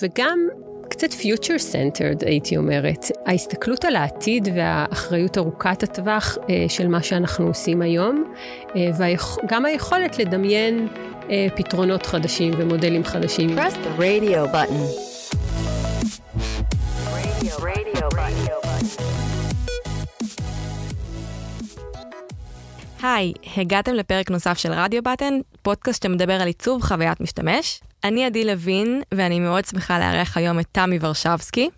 [0.00, 0.48] וגם
[0.88, 3.06] קצת future centered, הייתי אומרת.
[3.26, 8.32] ההסתכלות על העתיד והאחריות ארוכת הטווח אה, של מה שאנחנו עושים היום,
[8.76, 8.90] אה,
[9.44, 10.88] וגם היכולת לדמיין
[11.30, 13.58] אה, פתרונות חדשים ומודלים חדשים.
[13.58, 15.12] Press the radio button.
[23.02, 27.80] היי, הגעתם לפרק נוסף של רדיו בטן, פודקאסט שמדבר על עיצוב חוויית משתמש.
[28.04, 31.68] אני עדי לוין, ואני מאוד שמחה לארח היום את תמי ורשבסקי.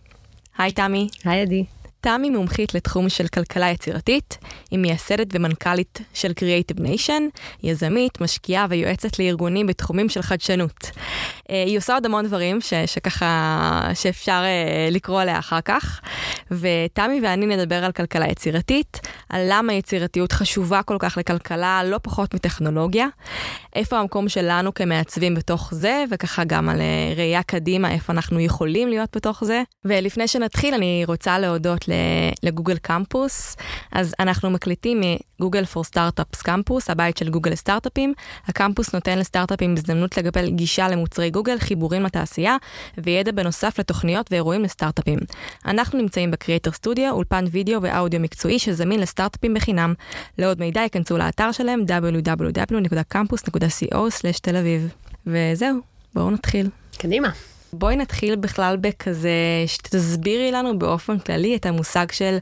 [0.58, 1.08] היי תמי.
[1.24, 1.64] היי עדי.
[2.00, 4.38] תמי מומחית לתחום של כלכלה יצירתית,
[4.70, 7.22] היא מייסדת ומנכ"לית של Creative Nation,
[7.62, 10.90] יזמית, משקיעה ויועצת לארגונים בתחומים של חדשנות.
[11.50, 16.00] אה, היא עושה עוד המון דברים ש, שככה, שאפשר אה, לקרוא עליה אחר כך,
[16.50, 22.34] ותמי ואני נדבר על כלכלה יצירתית, על למה יצירתיות חשובה כל כך לכלכלה, לא פחות
[22.34, 23.06] מטכנולוגיה,
[23.74, 28.88] איפה המקום שלנו כמעצבים בתוך זה, וככה גם על אה, ראייה קדימה, איפה אנחנו יכולים
[28.88, 29.62] להיות בתוך זה.
[29.84, 31.84] ולפני שנתחיל, אני רוצה להודות
[32.42, 33.56] לגוגל קמפוס.
[33.92, 35.00] אז אנחנו מקליטים
[35.44, 38.14] מגוגל פור סטארט-אפס קמפוס, הבית של גוגל סטארט-אפים.
[38.46, 42.56] הקמפוס נותן לסטארט-אפים הזדמנות לקבל גישה למוצרי גוגל, חיבורים לתעשייה
[42.98, 45.18] וידע בנוסף לתוכניות ואירועים לסטארט-אפים.
[45.66, 49.94] אנחנו נמצאים בקריאייטר סטודיו, אולפן וידאו ואודיו מקצועי שזמין לסטארט-אפים בחינם.
[50.38, 54.94] לעוד מידע ייכנסו לאתר שלהם www.campus.co/תל אביב.
[55.26, 55.78] וזהו,
[56.14, 56.68] בואו נתחיל.
[56.98, 57.28] קדימה.
[57.72, 59.30] בואי נתחיל בכלל בכזה,
[59.66, 62.36] שתסבירי לנו באופן כללי את המושג של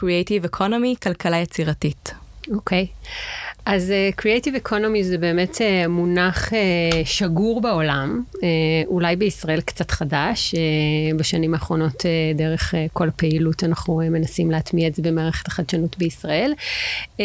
[0.00, 2.14] Creative Economy, כלכלה יצירתית.
[2.50, 2.86] אוקיי.
[2.90, 3.06] Okay.
[3.66, 6.54] אז uh, Creative Economy זה באמת uh, מונח uh,
[7.04, 8.38] שגור בעולם, uh,
[8.86, 10.54] אולי בישראל קצת חדש.
[10.54, 15.46] Uh, בשנים האחרונות, uh, דרך uh, כל הפעילות, אנחנו uh, מנסים להטמיע את זה במערכת
[15.46, 16.52] החדשנות בישראל.
[17.16, 17.20] Uh,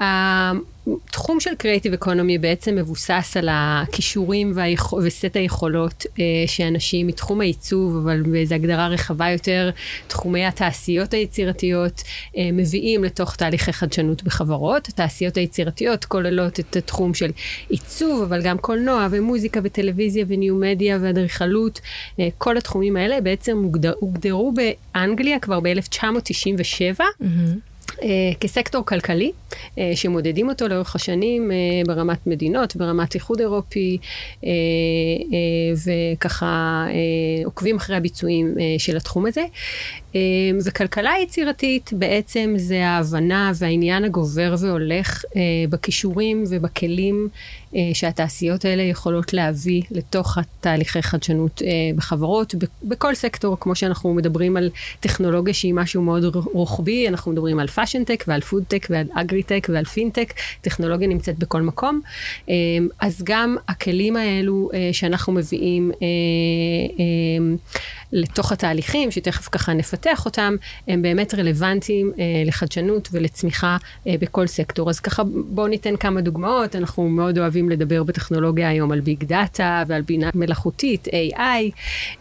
[0.00, 4.92] התחום של Creative Economy בעצם מבוסס על הכישורים והיכ...
[4.92, 9.70] וסט היכולות אה, שאנשים מתחום העיצוב, אבל באיזו הגדרה רחבה יותר,
[10.06, 12.02] תחומי התעשיות היצירתיות,
[12.36, 14.88] אה, מביאים לתוך תהליכי חדשנות בחברות.
[14.88, 17.30] התעשיות היצירתיות כוללות את התחום של
[17.68, 21.80] עיצוב, אבל גם קולנוע ומוזיקה וטלוויזיה וניו-מדיה ואדריכלות.
[22.20, 27.00] אה, כל התחומים האלה בעצם הוגדר, הוגדרו באנגליה כבר ב-1997.
[27.00, 27.68] Mm-hmm.
[28.02, 28.08] אה,
[28.40, 29.32] כסקטור כלכלי,
[29.78, 31.56] אה, שמודדים אותו לאורך השנים אה,
[31.86, 33.98] ברמת מדינות, ברמת איחוד אירופי,
[35.86, 36.86] וככה
[37.44, 39.44] עוקבים אחרי הביצועים של התחום הזה.
[40.64, 45.24] וכלכלה יצירתית בעצם זה ההבנה והעניין הגובר והולך
[45.70, 47.28] בכישורים ובכלים
[47.94, 51.62] שהתעשיות האלה יכולות להביא לתוך התהליכי חדשנות
[51.96, 54.70] בחברות, בכל סקטור, כמו שאנחנו מדברים על
[55.00, 59.42] טכנולוגיה שהיא משהו מאוד רוחבי, אנחנו מדברים על fashion tech ועל food tech ועל agri
[59.42, 62.00] tech ועל פינטק, טכנולוגיה נמצאת בכל מקום.
[62.48, 66.06] אמ, אז גם הכלים האלו אה, שאנחנו מביאים אה,
[68.12, 70.56] לתוך התהליכים, שתכף ככה נפתח אותם,
[70.88, 73.76] הם באמת רלוונטיים אה, לחדשנות ולצמיחה
[74.06, 74.90] בכל סקטור.
[74.90, 79.82] אז ככה בואו ניתן כמה דוגמאות, אנחנו מאוד אוהבים לדבר בטכנולוגיה היום על big data
[79.86, 81.40] ועל בינה מלאכותית, AI.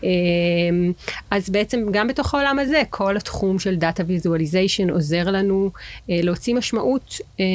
[0.03, 0.91] אמ,
[1.31, 5.71] אז בעצם גם בתוך העולם הזה, כל התחום של data visualization עוזר לנו
[6.09, 7.45] אה, להוציא משמעות אה,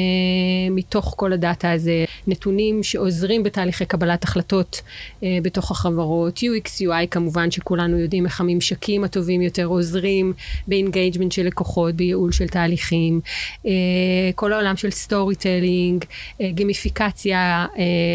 [0.71, 4.81] מתוך כל הדאטה הזה, נתונים שעוזרים בתהליכי קבלת החלטות
[5.23, 10.33] אה, בתוך החברות, UX, UI כמובן שכולנו יודעים איך הממשקים הטובים יותר עוזרים
[10.67, 13.21] ב engagement של לקוחות, בייעול של תהליכים,
[14.35, 16.05] כל העולם של storytelling,
[16.41, 17.65] גימיפיקציה,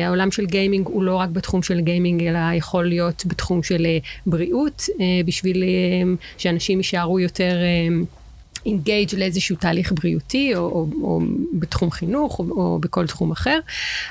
[0.07, 3.87] העולם של gaming הוא לא רק בתחום של gaming אלא יכול להיות בתחום של
[4.27, 4.87] בריאות,
[5.25, 5.65] בשביל
[6.39, 7.57] שאנשים יישארו יותר
[8.67, 11.21] engaged לאיזשהו תהליך בריאותי, או, או, או
[11.53, 13.59] בתחום חינוך, או, או בכל תחום אחר.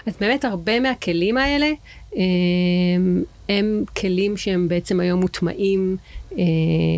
[0.05, 5.97] אז באמת הרבה מהכלים האלה, הם, אה, הם כלים שהם בעצם היום מוטמעים
[6.37, 6.43] אה,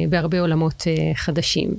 [0.09, 1.69] בהרבה עולמות אה, חדשים.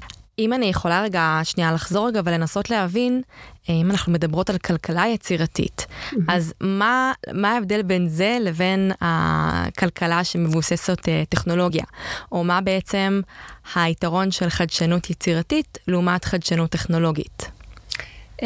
[0.41, 3.23] אם אני יכולה רגע, שנייה לחזור רגע ולנסות להבין,
[3.69, 6.17] אה, אם אנחנו מדברות על כלכלה יצירתית, mm-hmm.
[6.29, 11.85] אז מה, מה ההבדל בין זה לבין הכלכלה שמבוססת אה, טכנולוגיה?
[12.33, 13.21] או מה בעצם
[13.75, 17.60] היתרון של חדשנות יצירתית לעומת חדשנות טכנולוגית?
[18.41, 18.45] Um,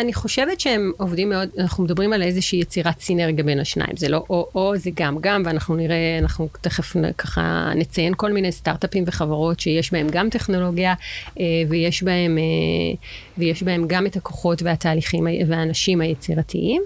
[0.00, 4.24] אני חושבת שהם עובדים מאוד, אנחנו מדברים על איזושהי יצירת סינרגיה בין השניים, זה לא
[4.30, 10.06] או-או, זה גם-גם, ואנחנו נראה, אנחנו תכף ככה נציין כל מיני סטארט-אפים וחברות שיש בהם
[10.10, 10.94] גם טכנולוגיה,
[11.28, 12.96] uh, ויש בהם, uh,
[13.38, 16.82] ויש בהם גם את הכוחות והתהליכים והאנשים היצירתיים,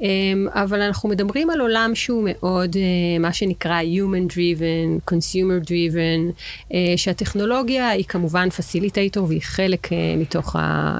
[0.00, 0.04] um,
[0.48, 6.32] אבל אנחנו מדברים על עולם שהוא מאוד, uh, מה שנקרא Human Driven, Consumer Driven,
[6.70, 10.98] uh, שהטכנולוגיה היא כמובן פסיליטייטור והיא חלק uh, מתוך ה...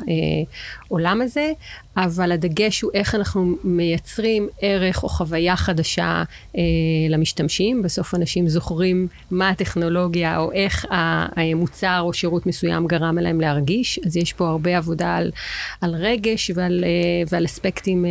[0.90, 1.52] העולם הזה,
[1.96, 6.22] אבל הדגש הוא איך אנחנו מייצרים ערך או חוויה חדשה
[6.56, 6.62] אה,
[7.08, 7.82] למשתמשים.
[7.82, 14.16] בסוף אנשים זוכרים מה הטכנולוגיה או איך המוצר או שירות מסוים גרם להם להרגיש, אז
[14.16, 15.30] יש פה הרבה עבודה על,
[15.80, 18.10] על רגש ועל, אה, ועל אספקטים אה,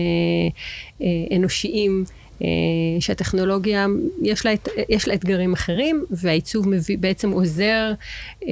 [1.02, 2.04] אה, אנושיים.
[2.42, 2.48] אה,
[3.00, 3.88] שהטכנולוגיה,
[4.22, 4.52] יש לה,
[4.90, 7.92] יש לה אתגרים אחרים, והעיצוב מביא, בעצם עוזר
[8.44, 8.52] אה,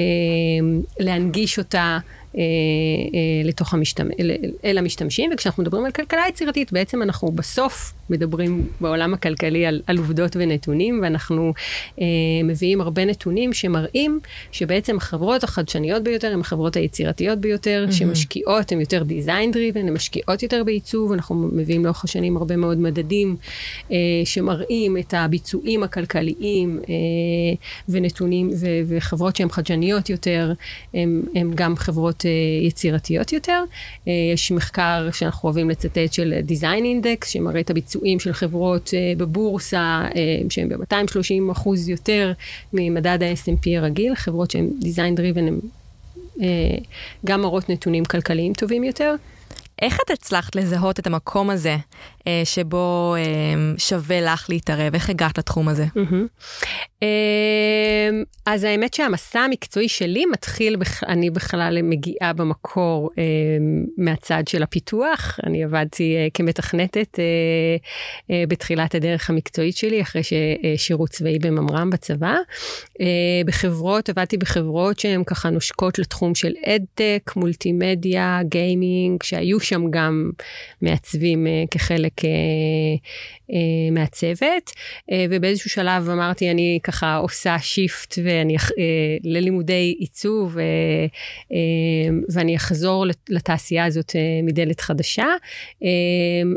[1.00, 2.00] להנגיש אותה
[3.44, 4.08] לתוך המשתמ...
[4.64, 9.98] אל המשתמשים, וכשאנחנו מדברים על כלכלה יצירתית, בעצם אנחנו בסוף מדברים בעולם הכלכלי על, על
[9.98, 11.54] עובדות ונתונים, ואנחנו
[12.02, 12.06] אה,
[12.44, 14.20] מביאים הרבה נתונים שמראים
[14.52, 17.94] שבעצם החברות החדשניות ביותר הן החברות היצירתיות ביותר, mm-hmm.
[17.94, 22.78] שמשקיעות, הן יותר design driven, הן משקיעות יותר בעיצוב, אנחנו מביאים לאורך השנים הרבה מאוד
[22.78, 23.36] מדדים
[23.92, 26.94] אה, שמראים את הביצועים הכלכליים אה,
[27.90, 30.54] ונתונים, ו, וחברות שהן חדשניות יותר,
[30.94, 33.64] הן גם חברות אה, יצירתיות יותר.
[34.08, 39.14] אה, יש מחקר שאנחנו אוהבים לצטט של Design Index, שמראה את הביצועים של חברות אה,
[39.18, 40.02] בבורסה,
[40.50, 42.32] שהן ב-230 אחוז יותר
[42.74, 45.60] ממדד ה-S&P הרגיל, חברות שהן Design Driven, הן
[47.26, 49.16] גם מראות נתונים כלכליים טובים יותר.
[49.82, 51.76] איך את הצלחת לזהות את המקום הזה
[52.28, 53.24] אה, שבו אה,
[53.78, 54.94] שווה לך להתערב?
[54.94, 55.86] איך הגעת לתחום הזה?
[57.04, 58.10] אה,
[58.46, 60.76] אז האמת שהמסע המקצועי שלי מתחיל,
[61.08, 63.10] אני בכלל מגיעה במקור
[63.98, 65.40] מהצד של הפיתוח.
[65.46, 67.20] אני עבדתי כמתכנתת
[68.48, 72.36] בתחילת הדרך המקצועית שלי, אחרי ששירות צבאי בממר"ם בצבא.
[73.46, 80.32] בחברות, עבדתי בחברות שהן ככה נושקות לתחום של ed tech, מולטימדיה, gaming, שהיו שם גם
[80.82, 83.45] מעצבים כחלק אה,
[83.92, 88.62] מהצוות, אה, ובאיזשהו שלב אמרתי, אני ככה עושה shift ואני, אה,
[89.24, 90.58] ללימודי עיצוב,
[92.34, 95.28] ואני אחזור לתעשייה הזאת מודלת חדשה.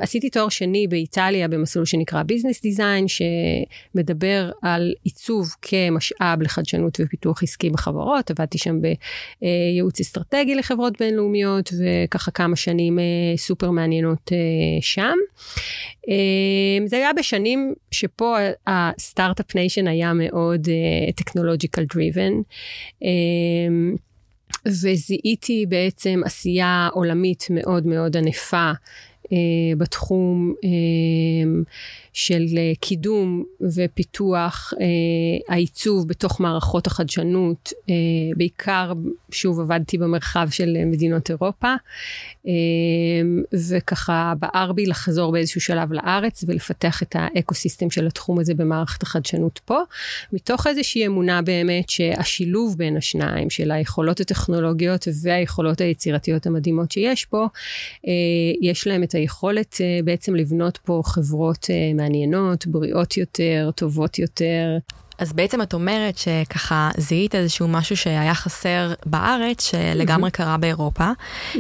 [0.00, 7.70] עשיתי תואר שני באיטליה במסלול שנקרא business design, שמדבר על עיצוב כמשאב לחדשנות ופיתוח עסקי
[7.70, 12.99] בחברות, עבדתי שם בייעוץ אסטרטגי לחברות בינלאומיות, וככה כמה שנים
[13.37, 14.32] סופר מעניינות
[14.81, 15.17] שם.
[16.78, 18.36] אמ, זה היה בשנים שפה
[18.66, 20.69] ה start-up nation היה מאוד
[21.16, 22.32] technological uh, driven.
[24.66, 28.70] וזיהיתי בעצם עשייה עולמית מאוד מאוד ענפה
[29.26, 29.30] uh,
[29.78, 31.64] בתחום uh,
[32.19, 33.44] של אה, קידום
[33.75, 34.85] ופיתוח אה,
[35.55, 37.94] העיצוב בתוך מערכות החדשנות, אה,
[38.37, 38.93] בעיקר,
[39.31, 41.75] שוב, עבדתי במרחב של מדינות אירופה,
[42.47, 42.53] אה,
[43.70, 49.61] וככה בער בי לחזור באיזשהו שלב לארץ ולפתח את האקו-סיסטם של התחום הזה במערכת החדשנות
[49.65, 49.79] פה,
[50.32, 57.47] מתוך איזושהי אמונה באמת שהשילוב בין השניים, של היכולות הטכנולוגיות והיכולות היצירתיות המדהימות שיש פה,
[58.06, 58.12] אה,
[58.61, 64.78] יש להם את היכולת אה, בעצם לבנות פה חברות אה, מעניינות, בריאות יותר, טובות יותר.
[65.19, 70.32] אז בעצם את אומרת שככה זיהית איזשהו משהו שהיה חסר בארץ, שלגמרי mm-hmm.
[70.32, 71.10] קרה באירופה.
[71.55, 71.58] Mm-hmm.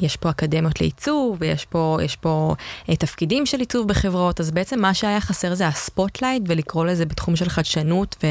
[0.00, 2.54] יש פה אקדמיות לעיצוב, ויש פה, פה
[2.88, 7.06] אה, תפקידים של עיצוב בחברות, אז בעצם מה שהיה חסר זה ה spotlight, ולקרוא לזה
[7.06, 8.24] בתחום של חדשנות,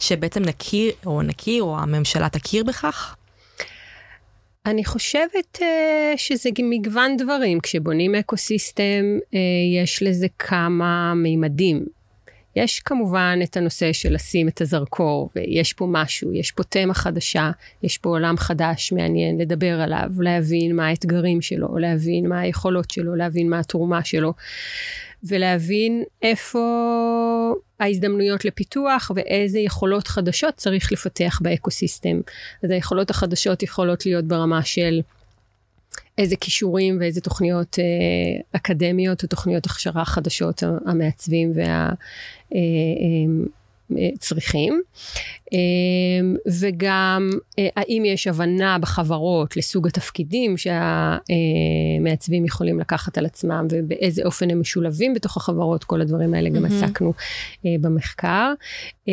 [0.00, 3.16] ושבעצם נכיר, או נכיר, או הממשלה תכיר בכך?
[4.66, 5.62] אני חושבת uh,
[6.16, 7.60] שזה מגוון דברים.
[7.60, 9.36] כשבונים eco-system, uh,
[9.76, 11.86] יש לזה כמה מימדים.
[12.56, 17.50] יש כמובן את הנושא של לשים את הזרקור, ויש פה משהו, יש פה תמה חדשה,
[17.82, 23.14] יש פה עולם חדש מעניין לדבר עליו, להבין מה האתגרים שלו, להבין מה היכולות שלו,
[23.14, 24.32] להבין מה התרומה שלו,
[25.28, 32.20] ולהבין איפה ההזדמנויות לפיתוח ואיזה יכולות חדשות צריך לפתח באקוסיסטם.
[32.62, 35.00] אז היכולות החדשות יכולות להיות ברמה של
[36.18, 41.64] איזה כישורים ואיזה תוכניות אה, אקדמיות או תוכניות הכשרה חדשות המעצבים וה...
[41.64, 41.90] אה,
[42.54, 43.46] אה,
[44.18, 44.82] צריכים,
[45.52, 54.22] אמ, וגם אה, האם יש הבנה בחברות לסוג התפקידים שהמעצבים יכולים לקחת על עצמם ובאיזה
[54.24, 56.84] אופן הם משולבים בתוך החברות, כל הדברים האלה גם mm-hmm.
[56.84, 57.12] עסקנו
[57.66, 58.52] אה, במחקר.
[59.08, 59.12] אה,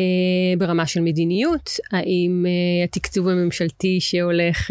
[0.58, 2.46] ברמה של מדיניות, האם
[2.84, 4.70] התקצוב הממשלתי שהולך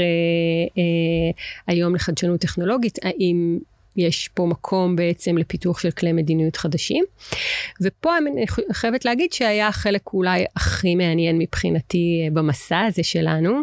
[1.68, 3.60] היום לחדשנות טכנולוגית, האם
[3.98, 7.04] יש פה מקום בעצם לפיתוח של כלי מדיניות חדשים.
[7.82, 13.62] ופה אני חייבת להגיד שהיה החלק אולי הכי מעניין מבחינתי אה, במסע הזה שלנו,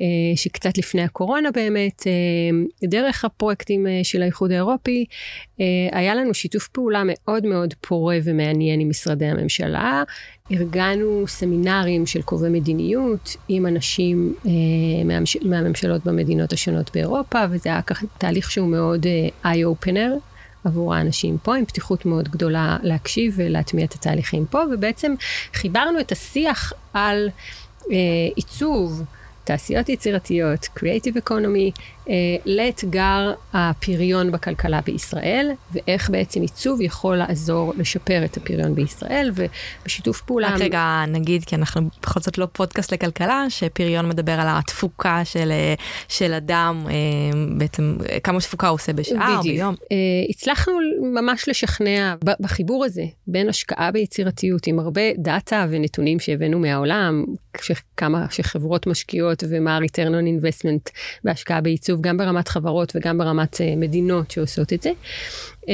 [0.00, 0.04] אה,
[0.36, 5.04] שקצת לפני הקורונה באמת, אה, דרך הפרויקטים של האיחוד האירופי,
[5.92, 10.02] היה לנו שיתוף פעולה מאוד מאוד פורה ומעניין עם משרדי הממשלה.
[10.52, 14.34] ארגנו סמינרים של קובעי מדיניות עם אנשים
[15.44, 19.06] מהממשלות במדינות השונות באירופה, וזה היה ככה תהליך שהוא מאוד
[19.44, 20.10] eye-opener.
[20.64, 25.14] עבור האנשים פה, עם פתיחות מאוד גדולה להקשיב ולהטמיע את התהליכים פה, ובעצם
[25.54, 27.28] חיברנו את השיח על
[27.90, 27.96] אה,
[28.36, 29.02] עיצוב,
[29.44, 31.99] תעשיות יצירתיות, Creative Economy, אה,
[32.46, 40.54] לאתגר הפריון בכלכלה בישראל, ואיך בעצם עיצוב יכול לעזור לשפר את הפריון בישראל, ובשיתוף פעולה...
[40.54, 45.50] רק רגע נגיד, כי אנחנו בכל זאת לא פודקאסט לכלכלה, שפריון מדבר על התפוקה של,
[45.50, 45.74] אה,
[46.08, 46.94] של אדם, אה,
[47.58, 49.74] בעצם כמה תפוקה הוא עושה בשעה או ביום.
[50.30, 50.72] הצלחנו
[51.14, 57.24] ממש לשכנע בחיבור הזה בין השקעה ביצירתיות עם הרבה דאטה ונתונים שהבאנו מהעולם,
[57.96, 60.92] כמה שחברות משקיעות ומה ה-return on investment
[61.24, 61.99] בהשקעה בעיצוב.
[62.00, 64.90] גם ברמת חברות וגם ברמת uh, מדינות שעושות את זה.
[65.60, 65.66] Um,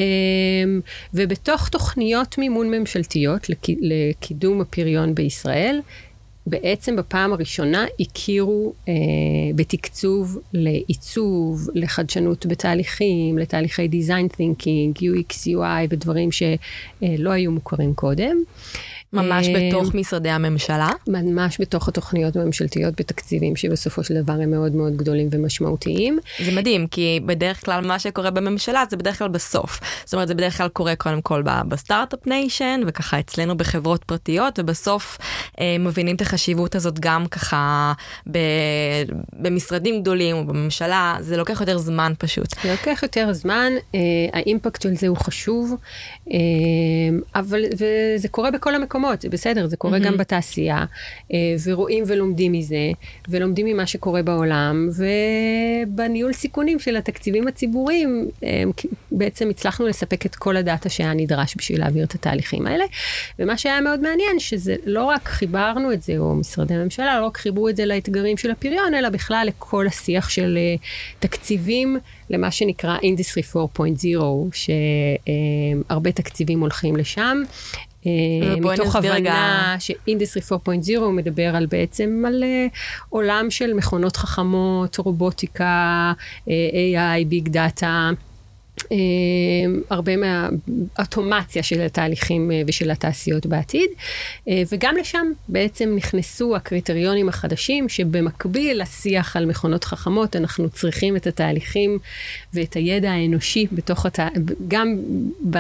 [1.14, 5.80] ובתוך תוכניות מימון ממשלתיות לק, לקידום הפריון בישראל,
[6.47, 8.88] בעצם בפעם הראשונה הכירו uh,
[9.54, 18.37] בתקצוב לעיצוב, לחדשנות בתהליכים, לתהליכי design thinking, UX, UI ודברים שלא היו מוכרים קודם.
[19.16, 20.90] ממש אה, בתוך משרדי הממשלה?
[21.06, 26.18] ממש בתוך התוכניות הממשלתיות בתקציבים שבסופו של דבר הם מאוד מאוד גדולים ומשמעותיים.
[26.44, 29.80] זה מדהים, כי בדרך כלל מה שקורה בממשלה זה בדרך כלל בסוף.
[30.04, 34.58] זאת אומרת, זה בדרך כלל קורה קודם כל ב start-up nation, וככה אצלנו בחברות פרטיות,
[34.58, 35.18] ובסוף
[35.61, 37.92] אה, מבינים את החשיבות הזאת גם ככה
[38.30, 38.38] ב,
[39.32, 42.54] במשרדים גדולים או בממשלה, זה לוקח יותר זמן פשוט.
[42.62, 44.00] זה לוקח יותר זמן, אה,
[44.32, 45.75] האימפקט של זה הוא חשוב,
[46.32, 46.37] אה,
[47.35, 49.05] אבל, וזה קורה בכל המקומות.
[49.06, 50.00] מקומות, זה בסדר, זה קורה mm-hmm.
[50.00, 50.84] גם בתעשייה,
[51.32, 52.90] אה, ורואים ולומדים מזה,
[53.28, 54.88] ולומדים ממה שקורה בעולם,
[55.86, 58.62] ובניהול סיכונים של התקציבים הציבוריים, אה,
[59.12, 62.84] בעצם הצלחנו לספק את כל הדאטה שהיה נדרש בשביל להעביר את התהליכים האלה.
[63.38, 67.36] ומה שהיה מאוד מעניין, שזה לא רק חיברנו את זה, או משרדי הממשלה, לא רק
[67.36, 70.76] חיברו את זה לאתגרים של הפריון, אלא בכלל לכל השיח של אה,
[71.18, 71.98] תקציבים.
[72.30, 74.58] למה שנקרא Industry 4.0,
[75.88, 77.42] שהרבה תקציבים הולכים לשם.
[78.06, 82.76] אה, מתוך הבנה ש industry 4.0 מדבר על בעצם על uh,
[83.08, 86.12] עולם של מכונות חכמות, רובוטיקה,
[86.46, 88.11] AI, big data.
[88.78, 88.88] Uh,
[89.90, 97.88] הרבה מהאוטומציה של התהליכים uh, ושל התעשיות בעתיד, uh, וגם לשם בעצם נכנסו הקריטריונים החדשים
[97.88, 101.99] שבמקביל לשיח על מכונות חכמות, אנחנו צריכים את התהליכים
[102.54, 104.18] ואת הידע האנושי בתוך הת...
[104.68, 104.97] גם
[105.50, 105.59] ב...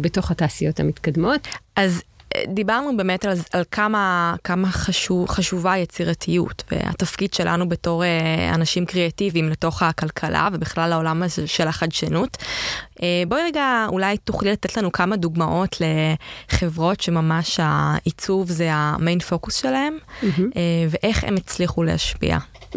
[0.00, 1.48] בתוך התעשיות המתקדמות.
[1.76, 2.15] אז אה,
[2.48, 9.48] דיברנו באמת על, על כמה, כמה חשוב, חשובה יצירתיות והתפקיד שלנו בתור אה, אנשים קריאטיביים
[9.48, 12.36] לתוך הכלכלה ובכלל העולם הזה של החדשנות.
[13.02, 15.76] אה, בואי רגע, אולי תוכלי לתת לנו כמה דוגמאות
[16.52, 20.26] לחברות שממש העיצוב זה המיין פוקוס שלהם, mm-hmm.
[20.88, 22.38] ואיך הם הצליחו להשפיע.
[22.72, 22.76] Mm-hmm.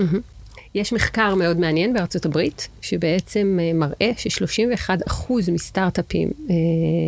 [0.75, 6.55] יש מחקר מאוד מעניין בארצות הברית, שבעצם מראה ש-31% מסטארט-אפים אה,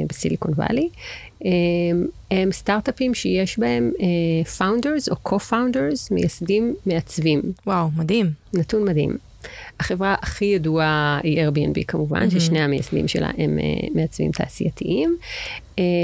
[0.09, 0.89] בסיליקון וואלי
[2.31, 3.91] הם סטארט-אפים שיש בהם
[4.57, 7.41] founders אה, או co-founders, מייסדים מעצבים.
[7.67, 8.29] וואו, מדהים.
[8.53, 9.17] נתון מדהים.
[9.79, 12.39] החברה הכי ידועה היא Airbnb כמובן, mm-hmm.
[12.39, 15.17] ששני המייסדים שלה הם uh, מעצבים תעשייתיים.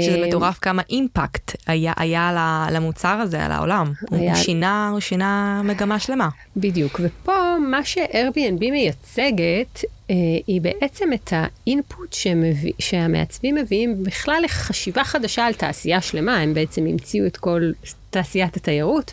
[0.02, 3.92] שזה אמ, מטורף כמה אימפקט היה, היה למוצר הזה, על העולם.
[4.10, 4.34] היה...
[4.34, 6.28] הוא, שינה, הוא שינה מגמה שלמה.
[6.56, 10.14] בדיוק, ופה מה ש-Airbnb מייצגת אה,
[10.46, 16.86] היא בעצם את האינפוט שמביא, שהמעצבים מביאים בכלל לחשיבה חדשה על תעשייה שלמה, הם בעצם
[16.86, 17.70] המציאו את כל
[18.10, 19.12] תעשיית התיירות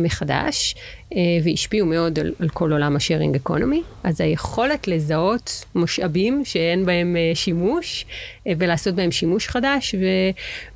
[0.00, 0.74] מחדש,
[1.16, 3.82] אה, והשפיעו מאוד על, על כל עולם השארינג אקונומי.
[4.04, 8.06] אז היכולת לזהות משאבים שאין בהם אה, שימוש,
[8.46, 10.04] אה, ולעשות בהם שימוש חדש, ו,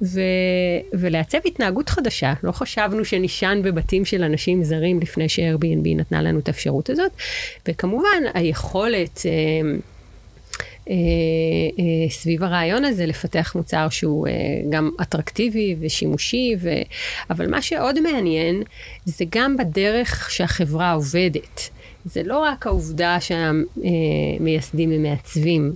[0.03, 0.21] ו,
[0.93, 2.33] ולעצב התנהגות חדשה.
[2.43, 7.11] לא חשבנו שנישן בבתים של אנשים זרים לפני ש-Airbnb נתנה לנו את האפשרות הזאת.
[7.69, 9.21] וכמובן, היכולת...
[10.91, 10.95] אה,
[11.79, 14.33] אה, סביב הרעיון הזה לפתח מוצר שהוא אה,
[14.71, 16.71] גם אטרקטיבי ושימושי, ו...
[17.31, 18.63] אבל מה שעוד מעניין
[19.05, 21.69] זה גם בדרך שהחברה עובדת.
[22.05, 25.75] זה לא רק העובדה שהמייסדים הם מעצבים.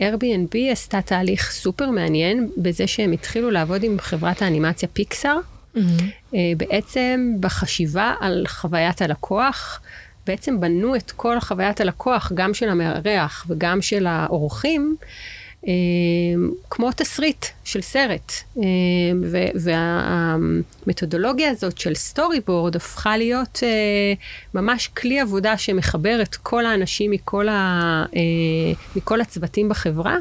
[0.00, 5.38] Airbnb עשתה תהליך סופר מעניין בזה שהם התחילו לעבוד עם חברת האנימציה פיקסאר,
[5.76, 6.32] mm-hmm.
[6.56, 9.80] בעצם בחשיבה על חוויית הלקוח.
[10.28, 14.96] בעצם בנו את כל חוויית הלקוח, גם של המארח וגם של האורחים,
[15.68, 15.72] אה,
[16.70, 18.32] כמו תסריט של סרט.
[18.58, 18.62] אה,
[19.54, 23.68] והמתודולוגיה הזאת של סטורי בורד הפכה להיות אה,
[24.54, 28.04] ממש כלי עבודה שמחבר את כל האנשים מכל, ה,
[28.96, 30.16] מכל הצוותים בחברה.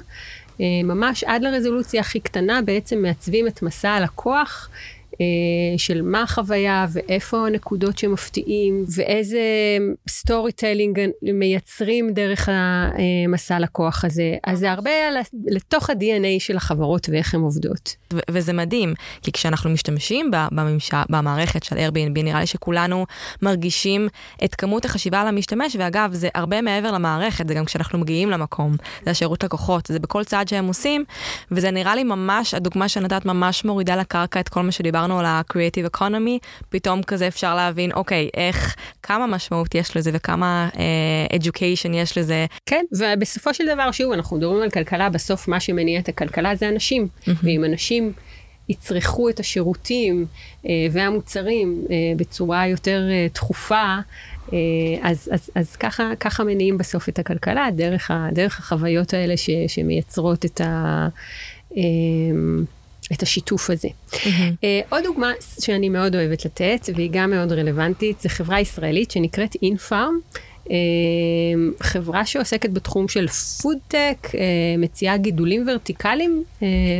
[0.84, 4.97] ממש עד לרזולוציה הכי קטנה בעצם מעצבים את מסע הלקוח אה,
[5.77, 9.41] של מה החוויה ואיפה הנקודות שמפתיעים ואיזה
[10.10, 14.36] storytelling מייצרים דרך המסע לקוח הזה.
[14.43, 14.91] אז זה הרבה
[15.47, 17.95] לתוך ה-DNA של החברות ואיך הן עובדות.
[18.31, 23.05] וזה מדהים, כי כשאנחנו משתמשים בממשל, במערכת של Airbnb, נראה לי שכולנו
[23.41, 24.07] מרגישים
[24.43, 28.75] את כמות החשיבה על המשתמש, ואגב, זה הרבה מעבר למערכת, זה גם כשאנחנו מגיעים למקום,
[29.05, 31.03] זה השירות לקוחות, זה בכל צעד שהם עושים,
[31.51, 35.07] וזה נראה לי ממש, הדוגמה שנתת ממש מורידה לקרקע את כל מה שדיברנו.
[35.08, 40.70] דיברנו על ה-Creative Economy, פתאום כזה אפשר להבין, אוקיי, איך, כמה משמעות יש לזה וכמה
[40.74, 42.46] uh, education יש לזה.
[42.66, 46.70] כן, ובסופו של דבר, שוב, אנחנו מדברים על כלכלה, בסוף מה שמניע את הכלכלה זה
[46.70, 47.08] אנשים.
[47.08, 47.32] Mm-hmm.
[47.44, 48.12] ואם אנשים
[48.70, 50.26] יצרכו את השירותים
[50.64, 53.96] uh, והמוצרים uh, בצורה יותר uh, תכופה,
[54.48, 54.52] uh,
[55.04, 59.50] אז, אז, אז ככה, ככה מניעים בסוף את הכלכלה, דרך, ה, דרך החוויות האלה ש,
[59.68, 61.08] שמייצרות את ה...
[63.14, 63.88] את השיתוף הזה.
[63.88, 64.18] Mm-hmm.
[64.28, 69.56] Uh, עוד דוגמה שאני מאוד אוהבת לתת, והיא גם מאוד רלוונטית, זה חברה ישראלית שנקראת
[69.62, 70.20] אינפארם.
[70.66, 70.70] Uh,
[71.82, 73.28] חברה שעוסקת בתחום של
[73.62, 74.36] פודטק, uh,
[74.78, 76.44] מציעה גידולים ורטיקליים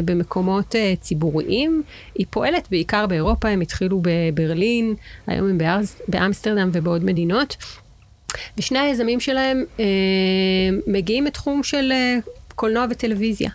[0.06, 1.84] במקומות ציבוריים.
[2.16, 4.96] היא פועלת בעיקר באירופה, הם התחילו בברלין,
[5.28, 7.56] היום הם בארז, באמסטרדם ובעוד מדינות.
[8.58, 9.64] ושני היזמים שלהם
[10.88, 11.92] מגיעים מתחום של
[12.56, 13.50] קולנוע וטלוויזיה.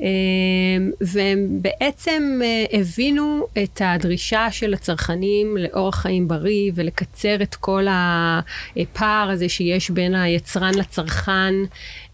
[0.00, 7.86] אמ, והם בעצם אה, הבינו את הדרישה של הצרכנים לאורח חיים בריא ולקצר את כל
[7.90, 11.54] הפער הזה שיש בין היצרן לצרכן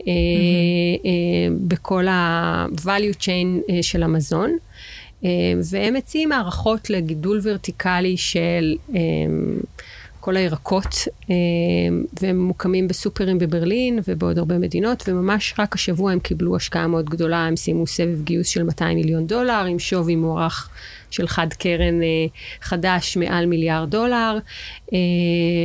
[0.00, 0.04] mm-hmm.
[1.60, 4.56] בכל ה-value chain של המזון.
[5.70, 8.76] והם מציעים מערכות לגידול ורטיקלי של
[10.22, 10.94] כל הירקות,
[11.30, 11.34] אה,
[12.20, 17.46] והם מוקמים בסופרים בברלין ובעוד הרבה מדינות, וממש רק השבוע הם קיבלו השקעה מאוד גדולה,
[17.46, 20.68] הם סיימו סבב גיוס של 200 מיליון דולר, עם שווי מוערך
[21.10, 22.06] של חד קרן אה,
[22.60, 24.38] חדש מעל מיליארד דולר.
[24.92, 24.98] אה,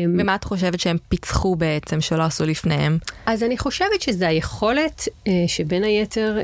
[0.06, 2.98] ומה את חושבת שהם פיצחו בעצם שלא עשו לפניהם?
[3.26, 5.08] אז אני חושבת שזה היכולת,
[5.48, 6.38] שבין היתר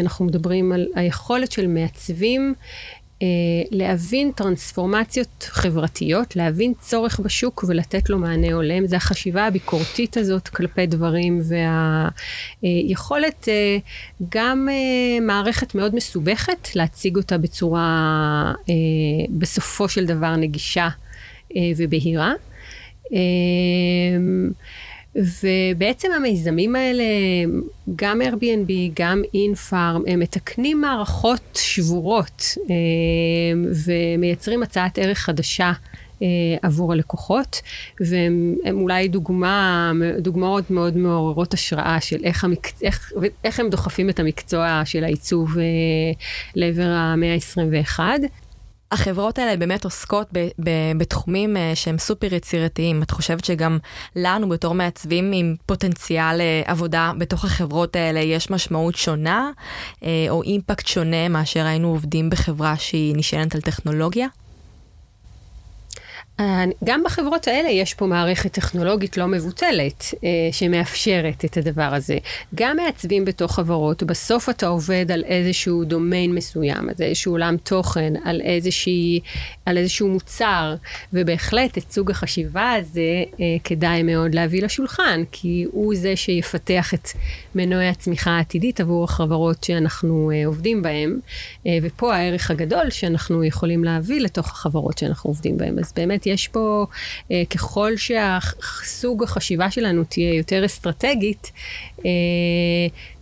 [0.00, 2.54] אנחנו מדברים על היכולת של מעצבים.
[3.22, 3.26] אה,
[3.70, 8.86] להבין טרנספורמציות חברתיות, להבין צורך בשוק ולתת לו מענה הולם.
[8.86, 11.40] זה החשיבה הביקורתית הזאת כלפי דברים
[12.62, 13.78] והיכולת אה,
[14.28, 18.52] גם אה, מערכת מאוד מסובכת להציג אותה בצורה
[19.30, 20.88] בסופו של דבר נגישה
[21.76, 22.32] ובהירה.
[25.16, 27.04] ובעצם המיזמים האלה,
[27.96, 32.74] גם Airbnb, גם אינפארם, הם מתקנים מערכות שבורות אה,
[33.86, 35.72] ומייצרים הצעת ערך חדשה.
[36.22, 36.26] אה,
[36.62, 37.62] עבור הלקוחות,
[38.00, 42.68] והם אולי דוגמה, דוגמאות מאוד מעוררות השראה של איך, המק...
[42.82, 43.12] איך,
[43.44, 45.64] איך הם דוחפים את המקצוע של העיצוב אה,
[46.54, 48.00] לעבר המאה ה-21.
[48.92, 53.02] החברות האלה באמת עוסקות ב- ב- בתחומים uh, שהם סופר יצירתיים.
[53.02, 53.78] את חושבת שגם
[54.16, 59.50] לנו בתור מעצבים עם פוטנציאל uh, עבודה בתוך החברות האלה יש משמעות שונה
[60.00, 64.26] uh, או אימפקט שונה מאשר היינו עובדים בחברה שהיא נשענת על טכנולוגיה?
[66.84, 72.18] גם בחברות האלה יש פה מערכת טכנולוגית לא מבוטלת אה, שמאפשרת את הדבר הזה.
[72.54, 78.12] גם מעצבים בתוך חברות, בסוף אתה עובד על איזשהו דומיין מסוים, על איזשהו עולם תוכן,
[78.24, 79.20] על, איזושהי,
[79.66, 80.74] על איזשהו מוצר,
[81.12, 87.08] ובהחלט את סוג החשיבה הזה אה, כדאי מאוד להביא לשולחן, כי הוא זה שיפתח את
[87.54, 91.20] מנועי הצמיחה העתידית עבור החברות שאנחנו אה, עובדים בהן,
[91.66, 95.78] אה, ופה הערך הגדול שאנחנו יכולים להביא לתוך החברות שאנחנו עובדים בהן.
[95.78, 96.86] אז באמת יש פה,
[97.30, 101.52] אה, ככל שהסוג החשיבה שלנו תהיה יותר אסטרטגית,
[102.04, 102.10] אה,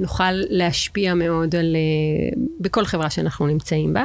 [0.00, 4.04] נוכל להשפיע מאוד על, אה, בכל חברה שאנחנו נמצאים בה.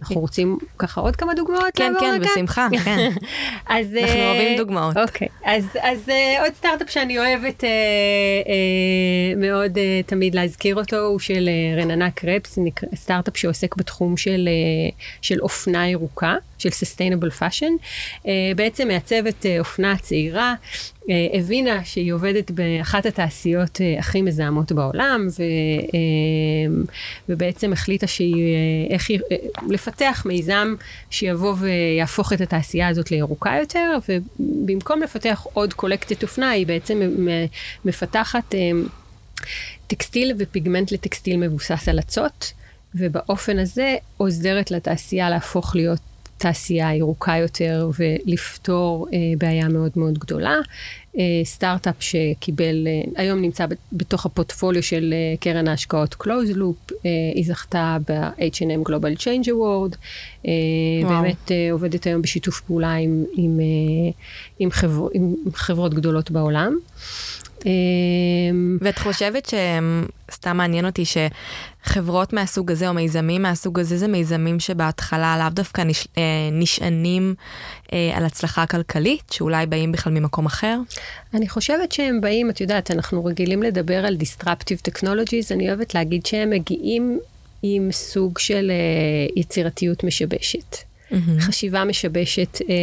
[0.00, 1.74] אנחנו רוצים ככה עוד כמה דוגמאות?
[1.74, 3.10] כן, כן, בשמחה, כן.
[3.66, 4.96] אז, אנחנו אוהבים דוגמאות.
[4.96, 7.66] אוקיי, אז, אז uh, עוד סטארט-אפ שאני אוהבת uh,
[8.44, 12.58] uh, מאוד uh, תמיד להזכיר אותו, הוא של uh, רננה קרפס,
[12.94, 17.84] סטארט-אפ שעוסק בתחום של, uh, של אופנה ירוקה, של Sustainable Fashion.
[18.22, 20.97] Uh, בעצם מעצבת uh, אופנה צעירה, אה,
[21.34, 25.42] הבינה שהיא עובדת באחת התעשיות אה, הכי מזהמות בעולם, ו,
[25.94, 26.82] אה,
[27.28, 28.54] ובעצם החליטה שהיא,
[28.90, 29.20] איך היא,
[29.68, 30.74] לפתח מיזם
[31.10, 37.00] שיבוא ויהפוך את התעשייה הזאת לירוקה יותר, ובמקום לפתח עוד קולקציית אופנה, היא בעצם
[37.84, 38.54] מפתחת
[39.86, 42.52] טקסטיל ופיגמנט לטקסטיל מבוסס על אצות.
[42.94, 46.00] ובאופן הזה עוזרת לתעשייה להפוך להיות
[46.38, 50.56] תעשייה ירוקה יותר ולפתור אה, בעיה מאוד מאוד גדולה.
[51.18, 57.10] אה, סטארט-אפ שקיבל, אה, היום נמצא בתוך הפורטפוליו של אה, קרן ההשקעות Close Loop, אה,
[57.34, 59.96] היא זכתה ב-H&M Global Change Award,
[60.46, 64.10] אה, באמת אה, עובדת היום בשיתוף פעולה עם, עם, אה,
[64.58, 66.72] עם, חבר, עם חברות גדולות בעולם.
[66.72, 66.78] אמ,
[68.80, 69.52] ואת חושבת
[70.30, 75.82] שסתם מעניין אותי שחברות מהסוג הזה או מיזמים מהסוג הזה זה מיזמים שבהתחלה לאו דווקא
[75.82, 76.08] נש...
[76.18, 77.34] אה, נשענים
[77.92, 80.78] אה, על הצלחה כלכלית, שאולי באים בכלל ממקום אחר?
[81.34, 86.26] אני חושבת שהם באים, את יודעת, אנחנו רגילים לדבר על disruptive technologies, אני אוהבת להגיד
[86.26, 87.18] שהם מגיעים
[87.62, 90.87] עם סוג של אה, יצירתיות משבשת.
[91.12, 91.40] Mm-hmm.
[91.40, 92.74] חשיבה משבשת אה,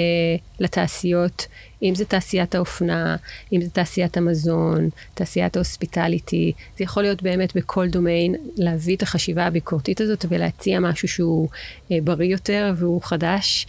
[0.60, 1.48] לתעשיות,
[1.84, 3.16] אם זה תעשיית האופנה,
[3.54, 9.46] אם זה תעשיית המזון, תעשיית ההוספיטליטי, זה יכול להיות באמת בכל דומיין, להביא את החשיבה
[9.46, 11.50] הביקורתית הזאת ולהציע משהו שהוא
[11.92, 13.68] אה, בריא יותר והוא חדש.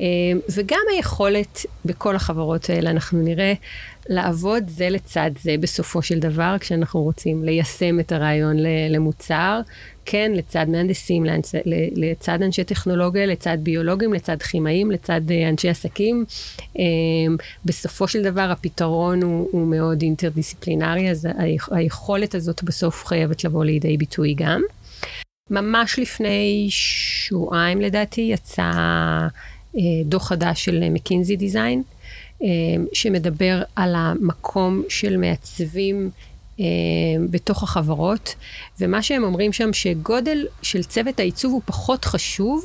[0.00, 0.04] אה,
[0.54, 3.52] וגם היכולת בכל החברות האלה, אנחנו נראה
[4.08, 8.56] לעבוד זה לצד זה בסופו של דבר, כשאנחנו רוצים ליישם את הרעיון
[8.90, 9.60] למוצר,
[10.10, 11.24] כן, לצד מהנדסים,
[11.96, 16.24] לצד אנשי טכנולוגיה, לצד ביולוגים, לצד כימאים, לצד אה, אנשי עסקים.
[16.78, 16.84] אה,
[17.64, 21.28] בסופו של דבר הפתרון הוא, הוא מאוד אינטרדיסציפלינרי, אז
[21.70, 24.62] היכולת הזאת בסוף חייבת לבוא לידי ביטוי גם.
[25.50, 31.82] ממש לפני שבועיים לדעתי יצא אה, דוח חדש של מקינזי דיזיין,
[32.92, 36.10] שמדבר על המקום של מעצבים
[37.30, 38.34] בתוך החברות,
[38.80, 42.64] ומה שהם אומרים שם שגודל של צוות העיצוב הוא פחות חשוב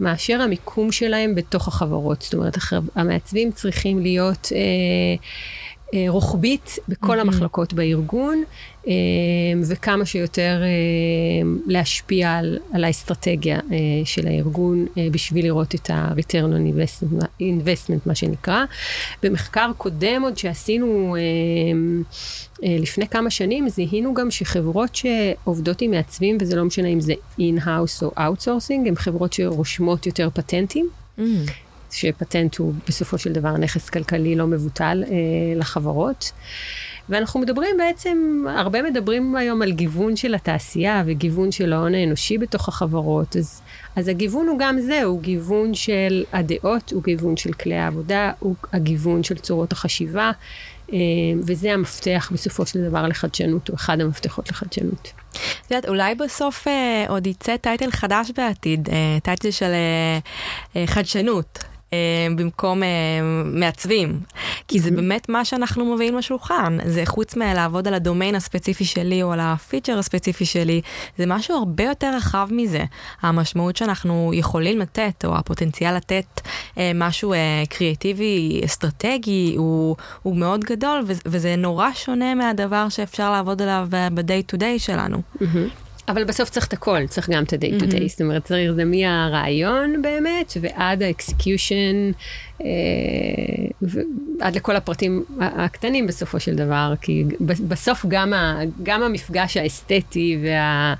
[0.00, 2.22] מאשר המיקום שלהם בתוך החברות.
[2.22, 2.56] זאת אומרת,
[2.94, 4.52] המעצבים צריכים להיות...
[4.54, 5.16] אה, אה,
[6.08, 7.20] רוחבית בכל mm-hmm.
[7.20, 8.44] המחלקות בארגון,
[8.88, 8.92] אה,
[9.68, 13.60] וכמה שיותר אה, להשפיע על, על האסטרטגיה
[14.04, 16.90] של הארגון בשביל לראות את ה-return on
[17.40, 18.64] investment, מה שנקרא.
[19.22, 21.16] במחקר קודם עוד שעשינו
[22.62, 28.02] לפני כמה שנים, זיהינו גם שחברות שעובדות עם מעצבים, וזה לא משנה אם זה in-house
[28.02, 30.88] או outsourcing, הן חברות שרושמות יותר פטנטים.
[31.18, 31.22] Mm.
[31.94, 35.14] שפטנט הוא בסופו של דבר נכס כלכלי לא מבוטל אה,
[35.56, 36.32] לחברות.
[37.08, 42.68] ואנחנו מדברים בעצם, הרבה מדברים היום על גיוון של התעשייה וגיוון של ההון האנושי בתוך
[42.68, 43.62] החברות, אז,
[43.96, 48.54] אז הגיוון הוא גם זה, הוא גיוון של הדעות, הוא גיוון של כלי העבודה, הוא
[48.72, 50.30] הגיוון של צורות החשיבה,
[50.92, 50.98] אה,
[51.46, 55.12] וזה המפתח בסופו של דבר לחדשנות, הוא אחד המפתחות לחדשנות.
[55.32, 60.18] את יודעת, אולי בסוף אה, עוד יצא טייטל חדש בעתיד, אה, טייטל של אה,
[60.76, 61.64] אה, חדשנות.
[61.94, 62.88] אה, במקום אה,
[63.44, 64.20] מעצבים.
[64.68, 66.78] כי זה באמת מה שאנחנו מביאים לשולחן.
[66.84, 70.80] זה חוץ מלעבוד על הדומיין הספציפי שלי או על הפיצ'ר הספציפי שלי,
[71.18, 72.84] זה משהו הרבה יותר רחב מזה.
[73.22, 76.40] המשמעות שאנחנו יכולים לתת, או הפוטנציאל לתת
[76.78, 77.34] אה, משהו
[77.68, 84.58] קריאטיבי, אסטרטגי, הוא, הוא מאוד גדול, וזה נורא שונה מהדבר שאפשר לעבוד עליו ב-day to
[84.58, 85.22] day שלנו.
[85.36, 85.93] Mm-hmm.
[86.08, 88.08] אבל בסוף צריך את הכל, צריך גם את ה-day to day, mm-hmm.
[88.08, 92.10] זאת אומרת, צריך זה מהרעיון באמת, ועד ה execution,
[92.60, 92.66] אה,
[93.82, 100.94] ועד לכל הפרטים הקטנים בסופו של דבר, כי בסוף גם, ה, גם המפגש האסתטי וה,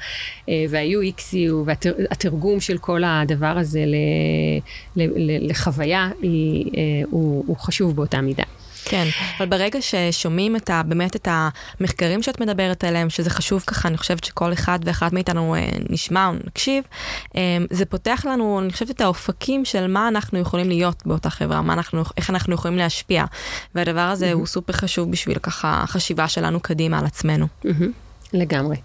[0.49, 3.95] אה, וה-UX-י והתרגום של כל הדבר הזה ל,
[4.97, 8.45] ל, ל, לחוויה, היא, אה, הוא, הוא חשוב באותה מידה.
[8.85, 9.07] כן,
[9.39, 13.97] אבל ברגע ששומעים את ה, באמת את המחקרים שאת מדברת עליהם, שזה חשוב ככה, אני
[13.97, 16.85] חושבת שכל אחד ואחת מאיתנו אה, נשמע או נקשיב,
[17.37, 21.63] אה, זה פותח לנו, אני חושבת, את האופקים של מה אנחנו יכולים להיות באותה חברה,
[21.63, 23.25] מה אנחנו, איך אנחנו יכולים להשפיע.
[23.75, 24.35] והדבר הזה mm-hmm.
[24.35, 27.47] הוא סופר חשוב בשביל ככה החשיבה שלנו קדימה על עצמנו.
[27.65, 28.04] Mm-hmm.
[28.35, 28.77] לגמרי.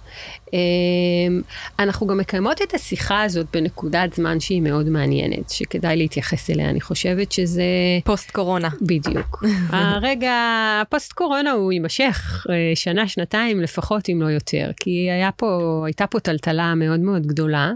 [0.53, 1.41] אמ,
[1.79, 6.69] אנחנו גם מקיימות את השיחה הזאת בנקודת זמן שהיא מאוד מעניינת, שכדאי להתייחס אליה.
[6.69, 7.63] אני חושבת שזה...
[8.03, 8.69] פוסט קורונה.
[8.81, 9.43] בדיוק.
[9.69, 10.33] הרגע,
[10.81, 16.07] הפוסט קורונה הוא יימשך אה, שנה, שנתיים לפחות, אם לא יותר, כי היה פה, הייתה
[16.07, 17.71] פה טלטלה מאוד מאוד גדולה.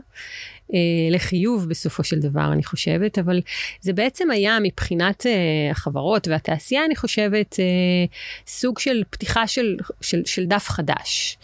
[0.73, 0.79] אה,
[1.11, 3.41] לחיוב בסופו של דבר, אני חושבת, אבל
[3.81, 7.65] זה בעצם היה מבחינת אה, החברות והתעשייה, אני חושבת, אה,
[8.47, 11.37] סוג של פתיחה של, של, של דף חדש.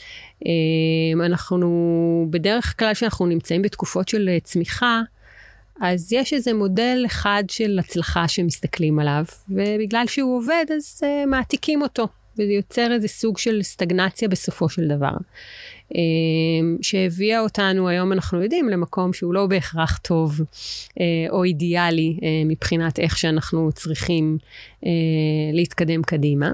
[1.26, 5.02] אנחנו, בדרך כלל כשאנחנו נמצאים בתקופות של צמיחה,
[5.82, 11.82] אז יש איזה מודל אחד של הצלחה שמסתכלים עליו, ובגלל שהוא עובד אז uh, מעתיקים
[11.82, 12.08] אותו,
[12.40, 15.14] וזה יוצר איזה סוג של סטגנציה בסופו של דבר.
[15.94, 15.96] Uh,
[16.82, 20.96] שהביאה אותנו, היום אנחנו יודעים, למקום שהוא לא בהכרח טוב uh,
[21.30, 24.38] או אידיאלי uh, מבחינת איך שאנחנו צריכים
[24.82, 24.86] uh,
[25.54, 26.52] להתקדם קדימה.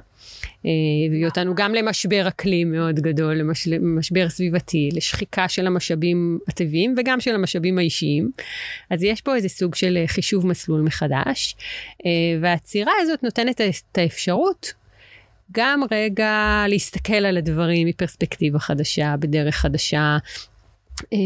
[1.07, 7.21] הביא אה, אותנו גם למשבר אקלים מאוד גדול, למשבר סביבתי, לשחיקה של המשאבים הטבעיים וגם
[7.21, 8.31] של המשאבים האישיים.
[8.89, 11.55] אז יש פה איזה סוג של אה, חישוב מסלול מחדש,
[12.05, 14.73] אה, והעצירה הזאת נותנת את האפשרות
[15.51, 20.17] גם רגע להסתכל על הדברים מפרספקטיבה חדשה, בדרך חדשה,
[21.13, 21.17] אה,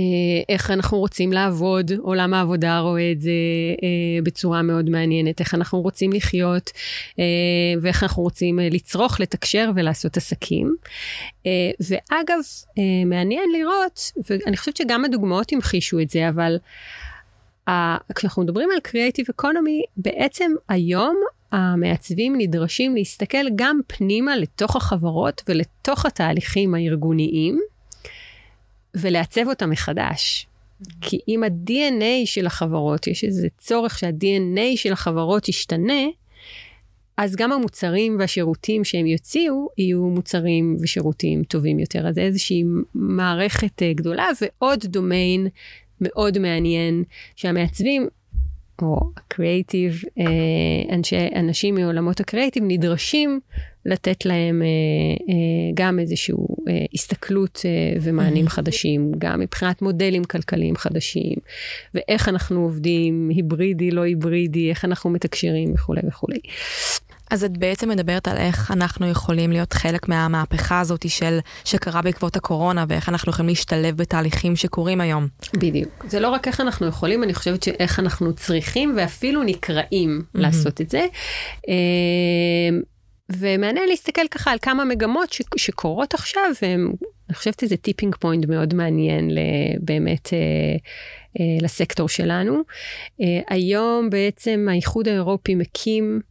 [0.49, 3.31] איך אנחנו רוצים לעבוד, עולם העבודה רואה את זה
[3.83, 6.71] אה, בצורה מאוד מעניינת, איך אנחנו רוצים לחיות
[7.19, 7.23] אה,
[7.81, 10.75] ואיך אנחנו רוצים לצרוך, לתקשר ולעשות עסקים.
[11.79, 12.39] ואגב,
[13.05, 16.57] מעניין לראות, ואני חושבת שגם הדוגמאות המחישו את זה, אבל
[18.15, 21.15] כשאנחנו מדברים על Creative Economy, בעצם היום
[21.51, 27.59] המעצבים נדרשים להסתכל גם פנימה לתוך החברות ולתוך התהליכים הארגוניים.
[28.95, 30.47] ולעצב אותה מחדש.
[31.01, 36.03] כי אם ה-DNA של החברות, יש איזה צורך שה-DNA של החברות ישתנה,
[37.17, 42.07] אז גם המוצרים והשירותים שהם יוציאו, יהיו מוצרים ושירותים טובים יותר.
[42.07, 42.63] אז זה איזושהי
[42.95, 45.47] מערכת אה, גדולה, ועוד דומיין
[46.01, 47.03] מאוד מעניין,
[47.35, 48.07] שהמעצבים
[48.81, 53.39] או הקריאיטיב, אה, אנשי, אנשים מעולמות הקריאיטיב נדרשים
[53.85, 56.35] לתת להם אה, אה, גם איזושהי
[56.93, 57.65] הסתכלות
[58.01, 58.47] ומענים.
[58.47, 61.35] חדשים, גם מבחינת מודלים כלכליים חדשים,
[61.93, 66.39] ואיך אנחנו עובדים, היברידי, לא היברידי, איך אנחנו מתקשרים וכולי וכולי.
[67.29, 72.35] אז את בעצם מדברת על איך אנחנו יכולים להיות חלק מהמהפכה הזאת של, שקרה בעקבות
[72.35, 75.27] הקורונה, ואיך אנחנו יכולים להשתלב בתהליכים שקורים היום.
[75.53, 76.05] בדיוק.
[76.07, 80.39] זה לא רק איך אנחנו יכולים, אני חושבת שאיך אנחנו צריכים ואפילו נקראים mm-hmm.
[80.39, 81.05] לעשות את זה.
[81.67, 82.81] אמ,
[83.31, 88.73] ומעניין להסתכל ככה על כמה מגמות ש, שקורות עכשיו, ואני חושבת שזה tipping point מאוד
[88.73, 89.29] מעניין
[89.79, 90.39] באמת אה,
[91.39, 92.61] אה, לסקטור שלנו.
[93.21, 96.21] אה, היום בעצם האיחוד האירופי מקים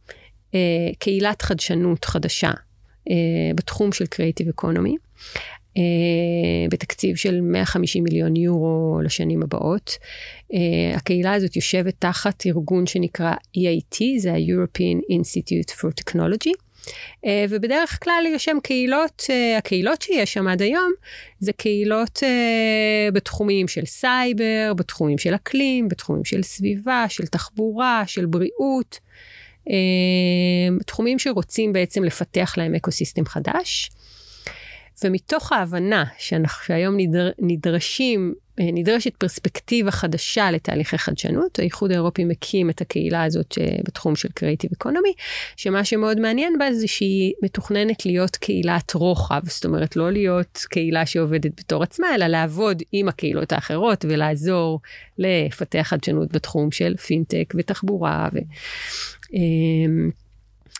[0.99, 2.51] קהילת חדשנות חדשה
[3.09, 4.95] אה, בתחום של Creative Economy,
[5.77, 9.97] אה, בתקציב של 150 מיליון יורו לשנים הבאות.
[10.53, 16.53] אה, הקהילה הזאת יושבת תחת ארגון שנקרא EIT, זה ה-European Institute for Technology.
[17.25, 20.91] Uh, ובדרך כלל יש שם קהילות, uh, הקהילות שיש שם עד היום,
[21.39, 28.25] זה קהילות uh, בתחומים של סייבר, בתחומים של אקלים, בתחומים של סביבה, של תחבורה, של
[28.25, 28.99] בריאות.
[29.69, 33.89] אמ, תחומים שרוצים בעצם לפתח להם eco-system חדש.
[35.03, 42.69] ומתוך ההבנה שאנחנו שהיום נדר, נדרשים, אה, נדרשת פרספקטיבה חדשה לתהליכי חדשנות, האיחוד האירופי מקים
[42.69, 45.21] את הקהילה הזאת אה, בתחום של Creative Economy,
[45.55, 51.05] שמה שמאוד מעניין בה זה שהיא מתוכננת להיות קהילת רוחב, זאת אומרת לא להיות קהילה
[51.05, 54.79] שעובדת בתור עצמה, אלא לעבוד עם הקהילות האחרות ולעזור
[55.17, 58.29] לפתח חדשנות בתחום של פינטק ותחבורה.
[58.33, 58.39] ו...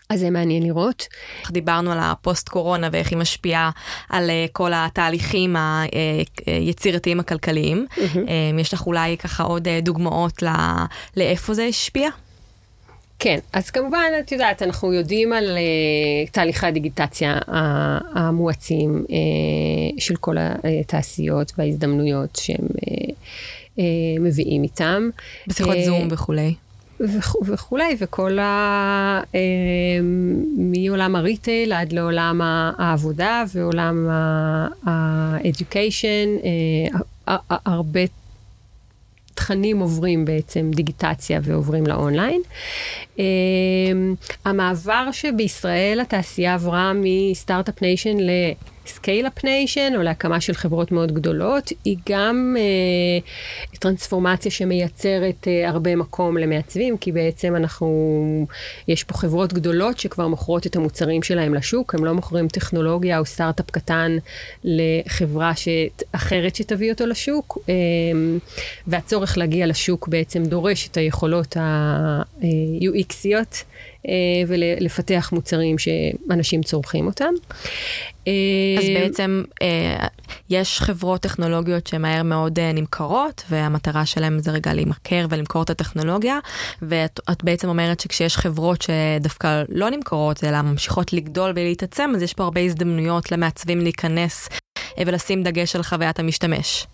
[0.10, 1.08] אז זה מעניין לראות.
[1.52, 3.72] דיברנו על הפוסט קורונה ואיך היא משפיעה
[4.10, 5.56] על uh, כל התהליכים
[6.46, 7.86] היצירתיים הכלכליים.
[7.92, 8.60] Mm-hmm.
[8.62, 10.52] יש לך אולי ככה עוד דוגמאות לא,
[11.18, 12.10] לאיפה זה השפיע?
[13.20, 17.38] כן, אז כמובן, את יודעת, אנחנו יודעים על uh, תהליכי הדיגיטציה
[18.16, 23.12] המואצים uh, של כל התעשיות וההזדמנויות שהם uh,
[23.78, 23.82] uh,
[24.20, 25.10] מביאים איתם.
[25.48, 26.54] בשיחות uh, זום וכולי.
[27.46, 29.22] וכולי, וכל ה...
[29.36, 29.40] אה,
[30.58, 32.42] מעולם ה retail עד לעולם
[32.78, 34.10] העבודה ועולם
[34.86, 36.46] ה-education,
[37.28, 38.02] אה, הרבה
[39.34, 42.42] תכנים עוברים בעצם דיגיטציה ועוברים לאונליין.
[43.20, 43.26] אה,
[44.46, 48.30] המעבר שבישראל התעשייה עברה מ start-up nation ל...
[48.90, 55.96] scale-up nation, או להקמה של חברות מאוד גדולות, היא גם אה, טרנספורמציה שמייצרת אה, הרבה
[55.96, 58.48] מקום למעצבים, כי בעצם אנחנו,
[58.88, 63.26] יש פה חברות גדולות שכבר מוכרות את המוצרים שלהם לשוק, הם לא מוכרים טכנולוגיה או
[63.26, 64.18] סטארט-אפ קטן
[64.64, 65.68] לחברה ש...
[66.12, 67.74] אחרת שתביא אותו לשוק, אה,
[68.88, 71.58] והצורך להגיע לשוק בעצם דורש את היכולות
[73.12, 73.64] ה-UXיות.
[74.48, 77.34] ולפתח מוצרים שאנשים צורכים אותם.
[78.78, 79.44] אז בעצם
[80.50, 86.40] יש חברות טכנולוגיות שמהר מאוד נמכרות, והמטרה שלהם זה רגע להימכר ולמכור את הטכנולוגיה,
[86.82, 92.44] ואת בעצם אומרת שכשיש חברות שדווקא לא נמכרות, אלא ממשיכות לגדול ולהתעצם, אז יש פה
[92.44, 94.50] הרבה הזדמנויות למעצבים להיכנס
[94.98, 96.88] ולשים דגש על חוויית המשתמש.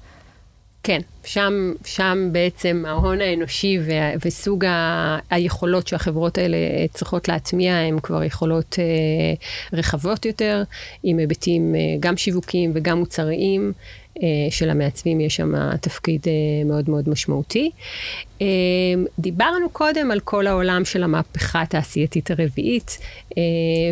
[0.88, 3.92] כן, שם, שם בעצם ההון האנושי ו,
[4.26, 6.58] וסוג ה, היכולות שהחברות האלה
[6.94, 8.86] צריכות להטמיע הן כבר יכולות אה,
[9.78, 10.64] רחבות יותר,
[11.04, 13.74] עם היבטים אה, גם שיווקיים וגם מוצריים.
[14.24, 16.32] אה, של המעצבים יש שם תפקיד אה,
[16.66, 17.72] מאוד מאוד משמעותי.
[18.42, 18.46] אה,
[19.20, 22.98] דיברנו קודם על כל העולם של המהפכה התעשייתית הרביעית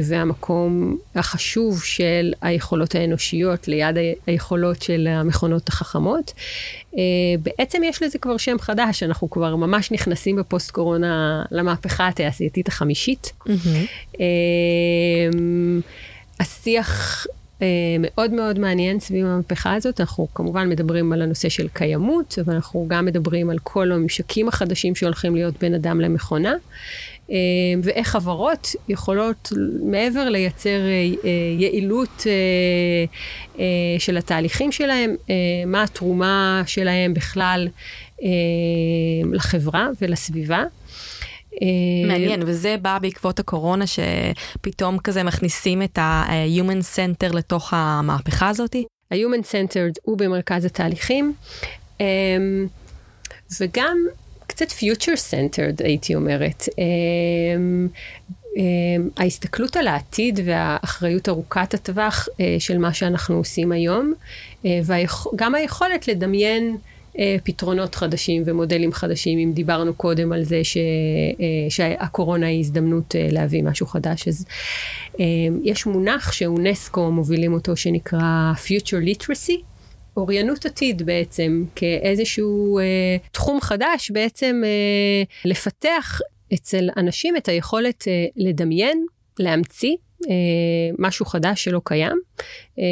[0.04, 3.96] והמקום החשוב של היכולות האנושיות ליד
[4.28, 6.34] היכולות של המכונות החכמות.
[7.44, 13.32] בעצם יש לזה כבר שם חדש, אנחנו כבר ממש נכנסים בפוסט קורונה למהפכה התעשייתית החמישית.
[13.48, 14.20] Mm-hmm.
[16.40, 17.26] השיח
[18.00, 20.00] מאוד מאוד מעניין סביב המהפכה הזאת.
[20.00, 24.96] אנחנו כמובן מדברים על הנושא של קיימות, אבל אנחנו גם מדברים על כל הממשקים החדשים
[24.96, 26.54] שהולכים להיות בין אדם למכונה,
[27.32, 27.36] אה,
[27.84, 29.52] ואיך חברות יכולות
[29.84, 32.28] מעבר לייצר אה, יעילות
[34.00, 35.16] של התהליכים שלהם,
[35.68, 37.68] מה התרומה שלהם בכלל
[39.34, 40.64] לחברה ולסביבה.
[41.62, 48.86] אה, מעניין, וזה בא בעקבות הקורונה, שפתאום כזה מכניסים את ה-Human Center לתוך המהפכה הזאתי?
[49.12, 51.34] ה-Human Centered הוא במרכז התהליכים,
[52.00, 52.06] אמ,
[53.62, 53.98] וגם
[54.48, 56.70] קצת Future Centered, הייתי אומרת.
[59.18, 64.14] ההסתכלות על העתיד והאחריות ארוכת הטווח אה, של מה שאנחנו עושים היום,
[64.66, 66.93] אה, וגם היכולת לדמיין אה,
[67.44, 73.28] פתרונות חדשים ומודלים חדשים, אם דיברנו קודם על זה ש, אה, שהקורונה היא הזדמנות אה,
[73.32, 74.46] להביא משהו חדש, אז
[75.64, 79.74] יש מונח שאונסקו מובילים אותו שנקרא Future Literacy.
[80.18, 82.84] אוריינות עתיד בעצם, כאיזשהו אה,
[83.32, 86.22] תחום חדש, בעצם אה, לפתח
[86.54, 89.06] אצל אנשים את היכולת אה, לדמיין,
[89.40, 89.96] להמציא אה,
[91.00, 92.20] משהו חדש שלא קיים,
[92.80, 92.84] אה,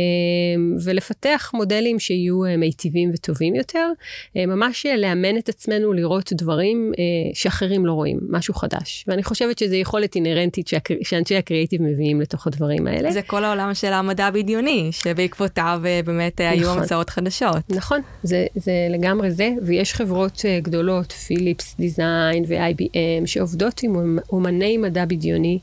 [0.84, 3.92] ולפתח מודלים שיהיו אה, מיטיבים וטובים יותר,
[4.36, 6.92] ממש לאמן את עצמנו לראות דברים
[7.34, 9.06] שאחרים לא רואים, משהו חדש.
[9.08, 10.70] ואני חושבת שזו יכולת אינהרנטית
[11.04, 13.12] שאנשי הקריאיטיב מביאים לתוך הדברים האלה.
[13.12, 16.54] זה כל העולם של המדע הבדיוני, שבעקבותיו באמת נכון.
[16.54, 17.70] היו המצאות חדשות.
[17.70, 25.06] נכון, זה, זה לגמרי זה, ויש חברות גדולות, פיליפס דיזיין ו-IBM, שעובדות עם אומני מדע
[25.06, 25.60] בדיוני.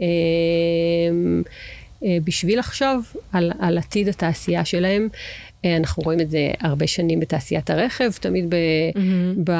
[0.00, 1.42] אמ,
[2.04, 5.08] אה, בשביל לחשוב על, על עתיד התעשייה שלהם.
[5.76, 9.40] אנחנו רואים את זה הרבה שנים בתעשיית הרכב, תמיד ב, mm-hmm.
[9.44, 9.52] ב,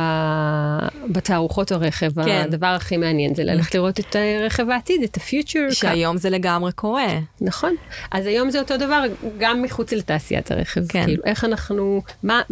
[1.09, 2.42] בתערוכות הרכב, כן.
[2.45, 4.16] הדבר הכי מעניין זה ללכת לראות את
[4.47, 5.75] רכב העתיד, את ה-future.
[5.75, 7.19] שהיום זה לגמרי קורה.
[7.40, 7.75] נכון.
[8.11, 9.03] אז היום זה אותו דבר
[9.38, 10.87] גם מחוץ לתעשיית הרכב.
[10.88, 11.05] כן.
[11.05, 12.42] כאילו, איך אנחנו, מה,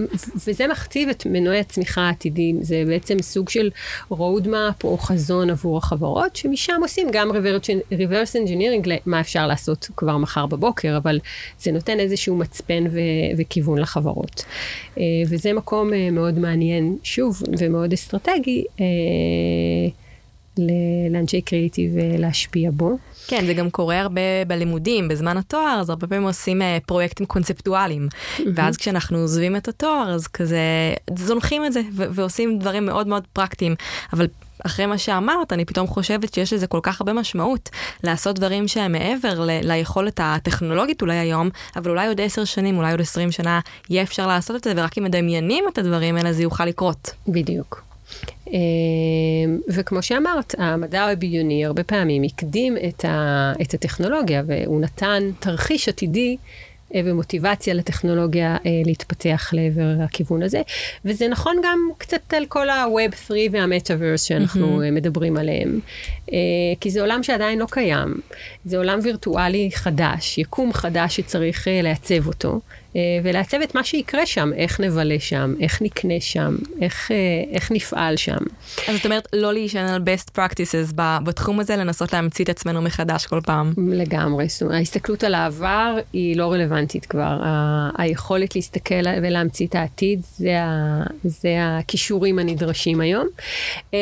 [0.46, 3.70] וזה מכתיב את מנועי הצמיחה העתידיים, זה בעצם סוג של
[4.12, 7.30] road map או חזון עבור החברות, שמשם עושים גם
[7.92, 11.18] reverse engineering למה אפשר לעשות כבר מחר בבוקר, אבל
[11.58, 12.98] זה נותן איזשהו מצפן ו...
[13.44, 14.44] וכיוון לחברות.
[14.98, 18.84] אה, וזה מקום אה, מאוד מעניין, שוב, ומאוד אסטרטגי אה,
[21.10, 22.98] לאנשי קריאיטיב להשפיע בו.
[23.28, 28.08] כן, זה גם קורה הרבה בלימודים, בזמן התואר, אז הרבה פעמים עושים פרויקטים קונספטואליים.
[28.08, 28.42] Mm-hmm.
[28.54, 30.58] ואז כשאנחנו עוזבים את התואר, אז כזה
[31.16, 33.74] זונחים את זה ועושים דברים מאוד מאוד פרקטיים.
[34.12, 34.26] אבל
[34.66, 37.70] אחרי מה שאמרת, אני פתאום חושבת שיש לזה כל כך הרבה משמעות
[38.04, 42.90] לעשות דברים שהם מעבר ל- ליכולת הטכנולוגית אולי היום, אבל אולי עוד עשר שנים, אולי
[42.90, 46.42] עוד עשרים שנה, יהיה אפשר לעשות את זה, ורק אם מדמיינים את הדברים האלה זה
[46.42, 47.10] יוכל לקרות.
[47.28, 47.84] בדיוק.
[48.48, 48.54] אמ,
[49.68, 56.36] וכמו שאמרת, המדע הבדיוני הרבה פעמים הקדים את, ה, את הטכנולוגיה, והוא נתן תרחיש עתידי
[57.04, 60.62] ומוטיבציה לטכנולוגיה אה, להתפתח לעבר הכיוון הזה.
[61.04, 64.90] וזה נכון גם קצת על כל ה-Web 3 וה-Metaverse שאנחנו mm-hmm.
[64.90, 65.80] מדברים עליהם.
[66.80, 68.14] כי זה עולם שעדיין לא קיים.
[68.64, 72.60] זה עולם וירטואלי חדש, יקום חדש שצריך לעצב אותו.
[72.96, 77.16] אה, ולעצב את מה שיקרה שם, איך נבלה שם, איך נקנה שם, איך, אה,
[77.52, 78.36] איך נפעל שם.
[78.88, 83.26] אז את אומרת לא להישען על best practices בתחום הזה, לנסות להמציא את עצמנו מחדש
[83.26, 83.72] כל פעם.
[83.92, 87.40] לגמרי, זאת אומרת, ההסתכלות על העבר היא לא רלוונטית כבר.
[87.98, 93.26] היכולת להסתכל ולהמציא את העתיד, זה, ה- זה הכישורים הנדרשים היום.
[93.94, 93.98] אה,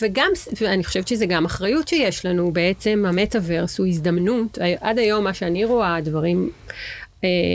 [0.00, 0.30] וגם,
[0.60, 5.64] ואני חושבת שזה גם אחריות שיש לנו, בעצם המטאוורס הוא הזדמנות, עד היום מה שאני
[5.64, 6.50] רואה, הדברים...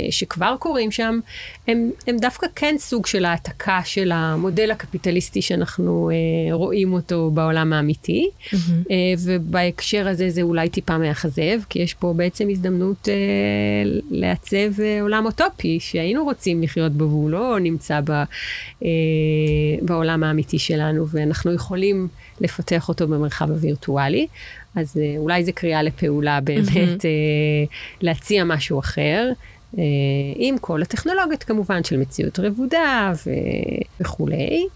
[0.10, 1.20] שכבר קורים שם,
[1.68, 7.74] הם, הם דווקא כן סוג של העתקה של המודל הקפיטליסטי שאנחנו אה, רואים אותו בעולם
[7.74, 8.56] האמיתי, mm-hmm.
[8.92, 13.14] אה, ובהקשר הזה זה אולי טיפה מאכזב, כי יש פה בעצם הזדמנות אה,
[14.12, 18.26] לעצב אה, עולם אוטופי שהיינו רוצים לחיות בו והוא לא נמצא ב, אה,
[19.82, 22.08] בעולם האמיתי שלנו, ואנחנו יכולים
[22.42, 24.28] לפתח אותו במרחב הווירטואלי.
[24.76, 27.06] אז אה, אולי זו קריאה לפעולה באמת mm-hmm.
[27.06, 29.30] אה, להציע משהו אחר.
[29.78, 29.84] אה,
[30.36, 33.30] עם כל הטכנולוגיות כמובן של מציאות רבודה ו...
[34.00, 34.68] וכולי.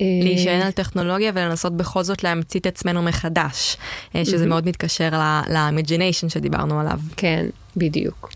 [0.00, 3.76] להישען על טכנולוגיה ולנסות בכל זאת להמציא את עצמנו מחדש,
[4.24, 4.48] שזה mm-hmm.
[4.48, 5.10] מאוד מתקשר
[5.48, 6.98] ל imagination שדיברנו עליו.
[7.16, 8.30] כן, בדיוק.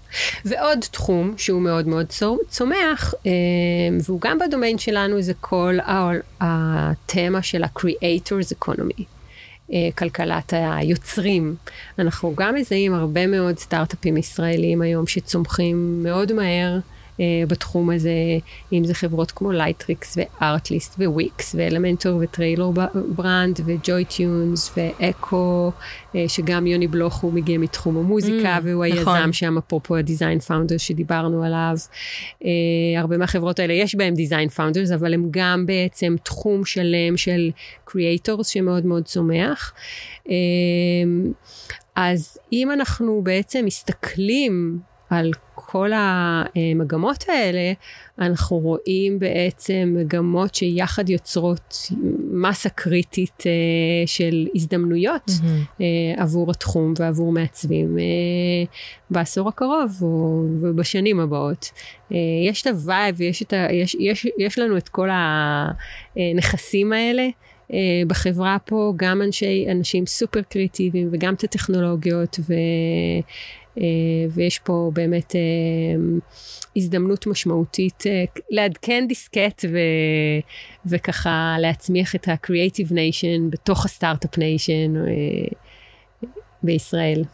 [0.44, 2.06] ועוד תחום שהוא מאוד מאוד
[2.48, 3.14] צומח,
[4.04, 5.74] והוא גם בדומיין שלנו, זה כל
[6.40, 9.02] התמה של ה-Creators Economy.
[9.72, 11.54] אה, כלכלת היוצרים.
[11.98, 16.78] אנחנו גם מזהים הרבה מאוד סטארט-אפים ישראלים היום שצומחים מאוד מהר.
[17.20, 18.10] Uh, בתחום הזה,
[18.72, 25.72] אם זה חברות כמו לייטריקס וארטליסט וויקס ואלמנטור וטיילור ברנדס וג'וי טיונס ואקו,
[26.12, 29.16] uh, שגם יוני בלוך הוא מגיע מתחום המוזיקה mm, והוא נכון.
[29.16, 31.76] היזם שם, אפרופו ה design founder שדיברנו עליו.
[32.42, 32.46] Uh,
[32.96, 37.50] הרבה מהחברות האלה יש בהם design founders, אבל הם גם בעצם תחום שלם של
[37.84, 39.72] creators שמאוד מאוד צומח.
[41.96, 44.80] אז אם אנחנו בעצם מסתכלים
[45.10, 47.72] על כל המגמות האלה,
[48.18, 51.90] אנחנו רואים בעצם מגמות שיחד יוצרות
[52.30, 53.52] מסה קריטית אה,
[54.06, 55.82] של הזדמנויות mm-hmm.
[56.16, 58.04] עבור התחום ועבור מעצבים אה,
[59.10, 60.02] בעשור הקרוב
[60.60, 61.70] ובשנים הבאות.
[62.48, 65.08] יש את ה vibe ויש את ה, יש, יש, יש לנו את כל
[66.16, 67.28] הנכסים האלה.
[68.06, 72.54] בחברה פה גם אנשי, אנשים סופר קריאטיביים וגם את הטכנולוגיות ו,
[74.30, 75.40] ויש פה באמת אה,
[76.76, 79.78] הזדמנות משמעותית אה, לעדכן דיסקט ו,
[80.86, 84.94] וככה להצמיח את ה-Creative Nation בתוך ה Start-Up Nation
[86.62, 87.24] בישראל.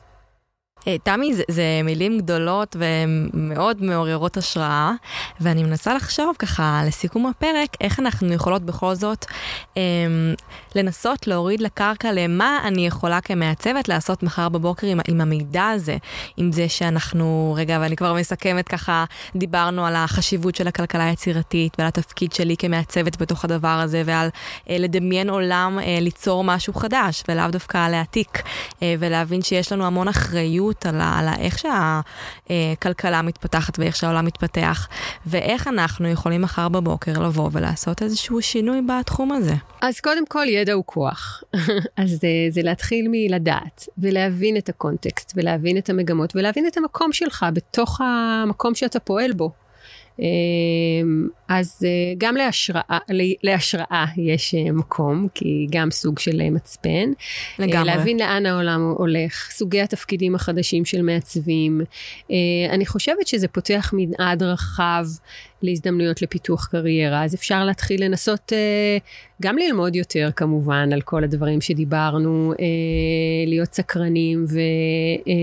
[0.88, 4.92] אה, תמי, זה, זה מילים גדולות ומאוד מעוררות השראה,
[5.40, 9.26] ואני מנסה לחשוב ככה לסיכום הפרק, איך אנחנו יכולות בכל זאת
[9.76, 9.82] אה,
[10.76, 15.96] לנסות להוריד לקרקע למה אני יכולה כמעצבת לעשות מחר בבוקר עם, עם המידע הזה,
[16.36, 19.04] עם זה שאנחנו, רגע, ואני כבר מסכמת ככה,
[19.36, 24.28] דיברנו על החשיבות של הכלכלה היצירתית ועל התפקיד שלי כמעצבת בתוך הדבר הזה, ועל
[24.70, 28.42] אה, לדמיין עולם, אה, ליצור משהו חדש, ולאו דווקא להעתיק,
[28.82, 30.86] אה, ולהבין שיש לנו המון אחריות.
[30.86, 34.88] על, על איך שהכלכלה מתפתחת ואיך שהעולם מתפתח,
[35.26, 39.54] ואיך אנחנו יכולים מחר בבוקר לבוא ולעשות איזשהו שינוי בתחום הזה.
[39.80, 41.42] אז קודם כל, הוא כוח.
[41.96, 47.46] אז זה, זה להתחיל מלדעת, ולהבין את הקונטקסט, ולהבין את המגמות, ולהבין את המקום שלך
[47.52, 49.50] בתוך המקום שאתה פועל בו.
[50.18, 52.98] אמ, אז אה, גם להשראה,
[53.42, 57.12] להשראה יש אה, מקום, כי גם סוג של אה, מצפן.
[57.58, 57.86] לגמרי.
[57.86, 61.80] להבין לאן העולם הולך, סוגי התפקידים החדשים של מעצבים.
[62.70, 65.04] אני חושבת שזה פותח מנעד רחב
[65.66, 68.98] להזדמנויות לפיתוח קריירה, אז אפשר להתחיל לנסות אה,
[69.42, 72.64] גם ללמוד יותר כמובן על כל הדברים שדיברנו, אה,
[73.46, 74.58] להיות סקרנים, ו,
[75.28, 75.34] אה,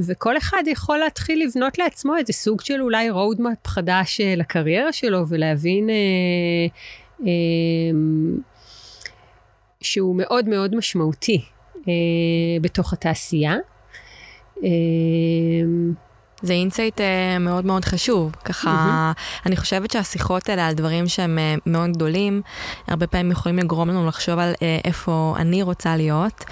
[0.00, 5.28] וכל אחד יכול להתחיל לבנות לעצמו איזה סוג של אולי roadmap חדש אה, לקריירה שלו
[5.28, 5.94] ולהבין אה,
[7.26, 7.30] אה,
[9.80, 11.44] שהוא מאוד מאוד משמעותי
[11.88, 11.92] אה,
[12.60, 13.56] בתוך התעשייה.
[14.64, 14.68] אה,
[16.42, 18.32] זה insight uh, מאוד מאוד חשוב.
[18.44, 19.42] ככה, mm-hmm.
[19.46, 22.42] אני חושבת שהשיחות האלה על דברים שהם uh, מאוד גדולים,
[22.88, 26.44] הרבה פעמים יכולים לגרום לנו לחשוב על uh, איפה אני רוצה להיות,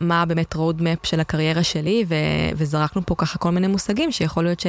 [0.00, 2.14] מה באמת road map של הקריירה שלי, ו-
[2.56, 4.66] וזרקנו פה ככה כל מיני מושגים שיכול להיות ש-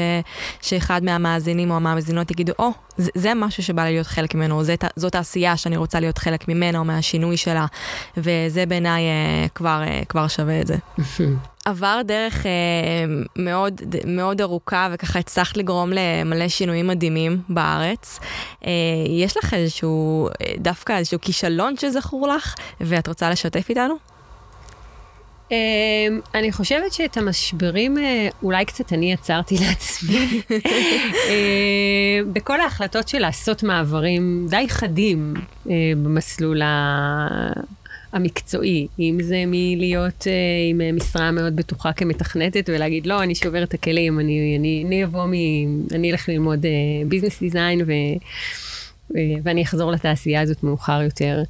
[0.61, 4.63] שאחד מהמאזינים או המאזינות יגידו, או, oh, זה, זה משהו שבא לי להיות חלק ממנו,
[4.63, 7.65] זה, זאת העשייה שאני רוצה להיות חלק ממנה או מהשינוי שלה,
[8.17, 10.75] וזה בעיניי uh, כבר, uh, כבר שווה את זה.
[11.65, 12.51] עבר דרך אה,
[13.35, 18.19] מאוד, מאוד ארוכה וככה הצלחת לגרום למלא שינויים מדהימים בארץ.
[18.65, 18.71] אה,
[19.09, 23.95] יש לך איזשהו, אה, דווקא איזשהו כישלון שזכור לך ואת רוצה לשתף איתנו?
[25.51, 25.53] Um,
[26.35, 28.01] אני חושבת שאת המשברים uh,
[28.43, 30.41] אולי קצת אני יצרתי לעצמי.
[30.49, 30.53] uh,
[32.33, 35.69] בכל ההחלטות של לעשות מעברים די חדים uh,
[36.03, 36.61] במסלול
[38.13, 40.33] המקצועי, אם זה מלהיות אה,
[40.69, 45.33] עם אה, משרה מאוד בטוחה כמתכנתת ולהגיד, לא, אני שובר את הכלים, אני, אבוא מ...
[45.91, 46.65] אני אלך ללמוד
[47.07, 47.91] ביזנס דיזיין ו...
[49.43, 51.43] ואני אחזור לתעשייה הזאת מאוחר יותר,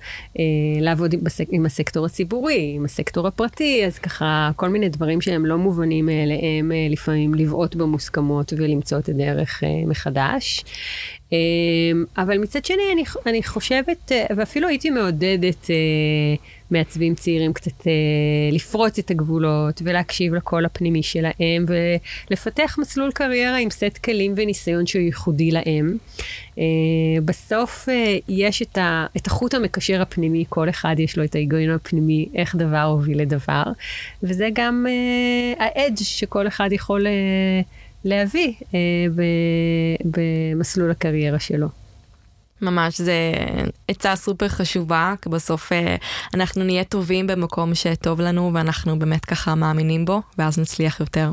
[0.82, 5.46] לעבוד עם, בסק, עם הסקטור הציבורי, עם הסקטור הפרטי, אז ככה כל מיני דברים שהם
[5.46, 10.64] לא מובנים מאליהם, לפעמים לבעוט במוסכמות ולמצוא את הדרך מחדש.
[12.18, 15.70] אבל מצד שני, אני, אני חושבת, ואפילו הייתי מעודדת
[16.72, 17.92] מעצבים צעירים קצת אה,
[18.52, 25.02] לפרוץ את הגבולות ולהקשיב לקול הפנימי שלהם ולפתח מסלול קריירה עם סט כלים וניסיון שהוא
[25.02, 25.98] ייחודי להם.
[26.58, 26.64] אה,
[27.26, 31.76] בסוף אה, יש את, ה, את החוט המקשר הפנימי, כל אחד יש לו את ההיגיון
[31.76, 33.64] הפנימי, איך דבר הוביל לדבר,
[34.24, 37.12] וזה גם אה, האדג' שכל אחד יכול אה,
[38.06, 38.80] להביא אה,
[40.04, 41.68] במסלול הקריירה שלו.
[42.62, 43.34] ממש, זה
[43.88, 45.96] עצה סופר חשובה, כי בסוף אה,
[46.34, 51.32] אנחנו נהיה טובים במקום שטוב לנו ואנחנו באמת ככה מאמינים בו, ואז נצליח יותר.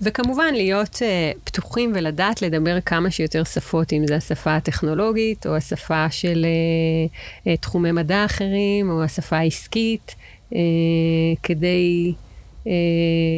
[0.00, 6.10] וכמובן להיות uh, פתוחים ולדעת לדבר כמה שיותר שפות, אם זה השפה הטכנולוגית, או השפה
[6.10, 10.14] של uh, uh, תחומי מדע אחרים, או השפה העסקית,
[10.50, 10.54] uh,
[11.42, 12.14] כדי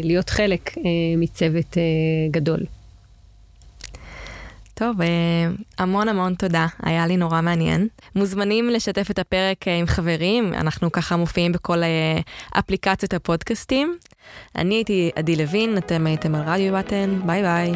[0.02, 0.80] להיות חלק uh,
[1.16, 2.60] מצוות uh, גדול.
[4.78, 5.06] טוב, אה,
[5.78, 7.88] המון המון תודה, היה לי נורא מעניין.
[8.14, 12.20] מוזמנים לשתף את הפרק אה, עם חברים, אנחנו ככה מופיעים בכל אה,
[12.58, 13.96] אפליקציות הפודקאסטים.
[14.56, 17.72] אני הייתי עדי לוין, אתם הייתם על רדיו בטן, ביי ביי.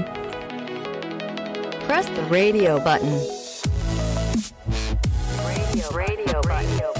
[1.88, 3.14] Press the radio button.
[5.46, 6.91] Radio, radio, radio.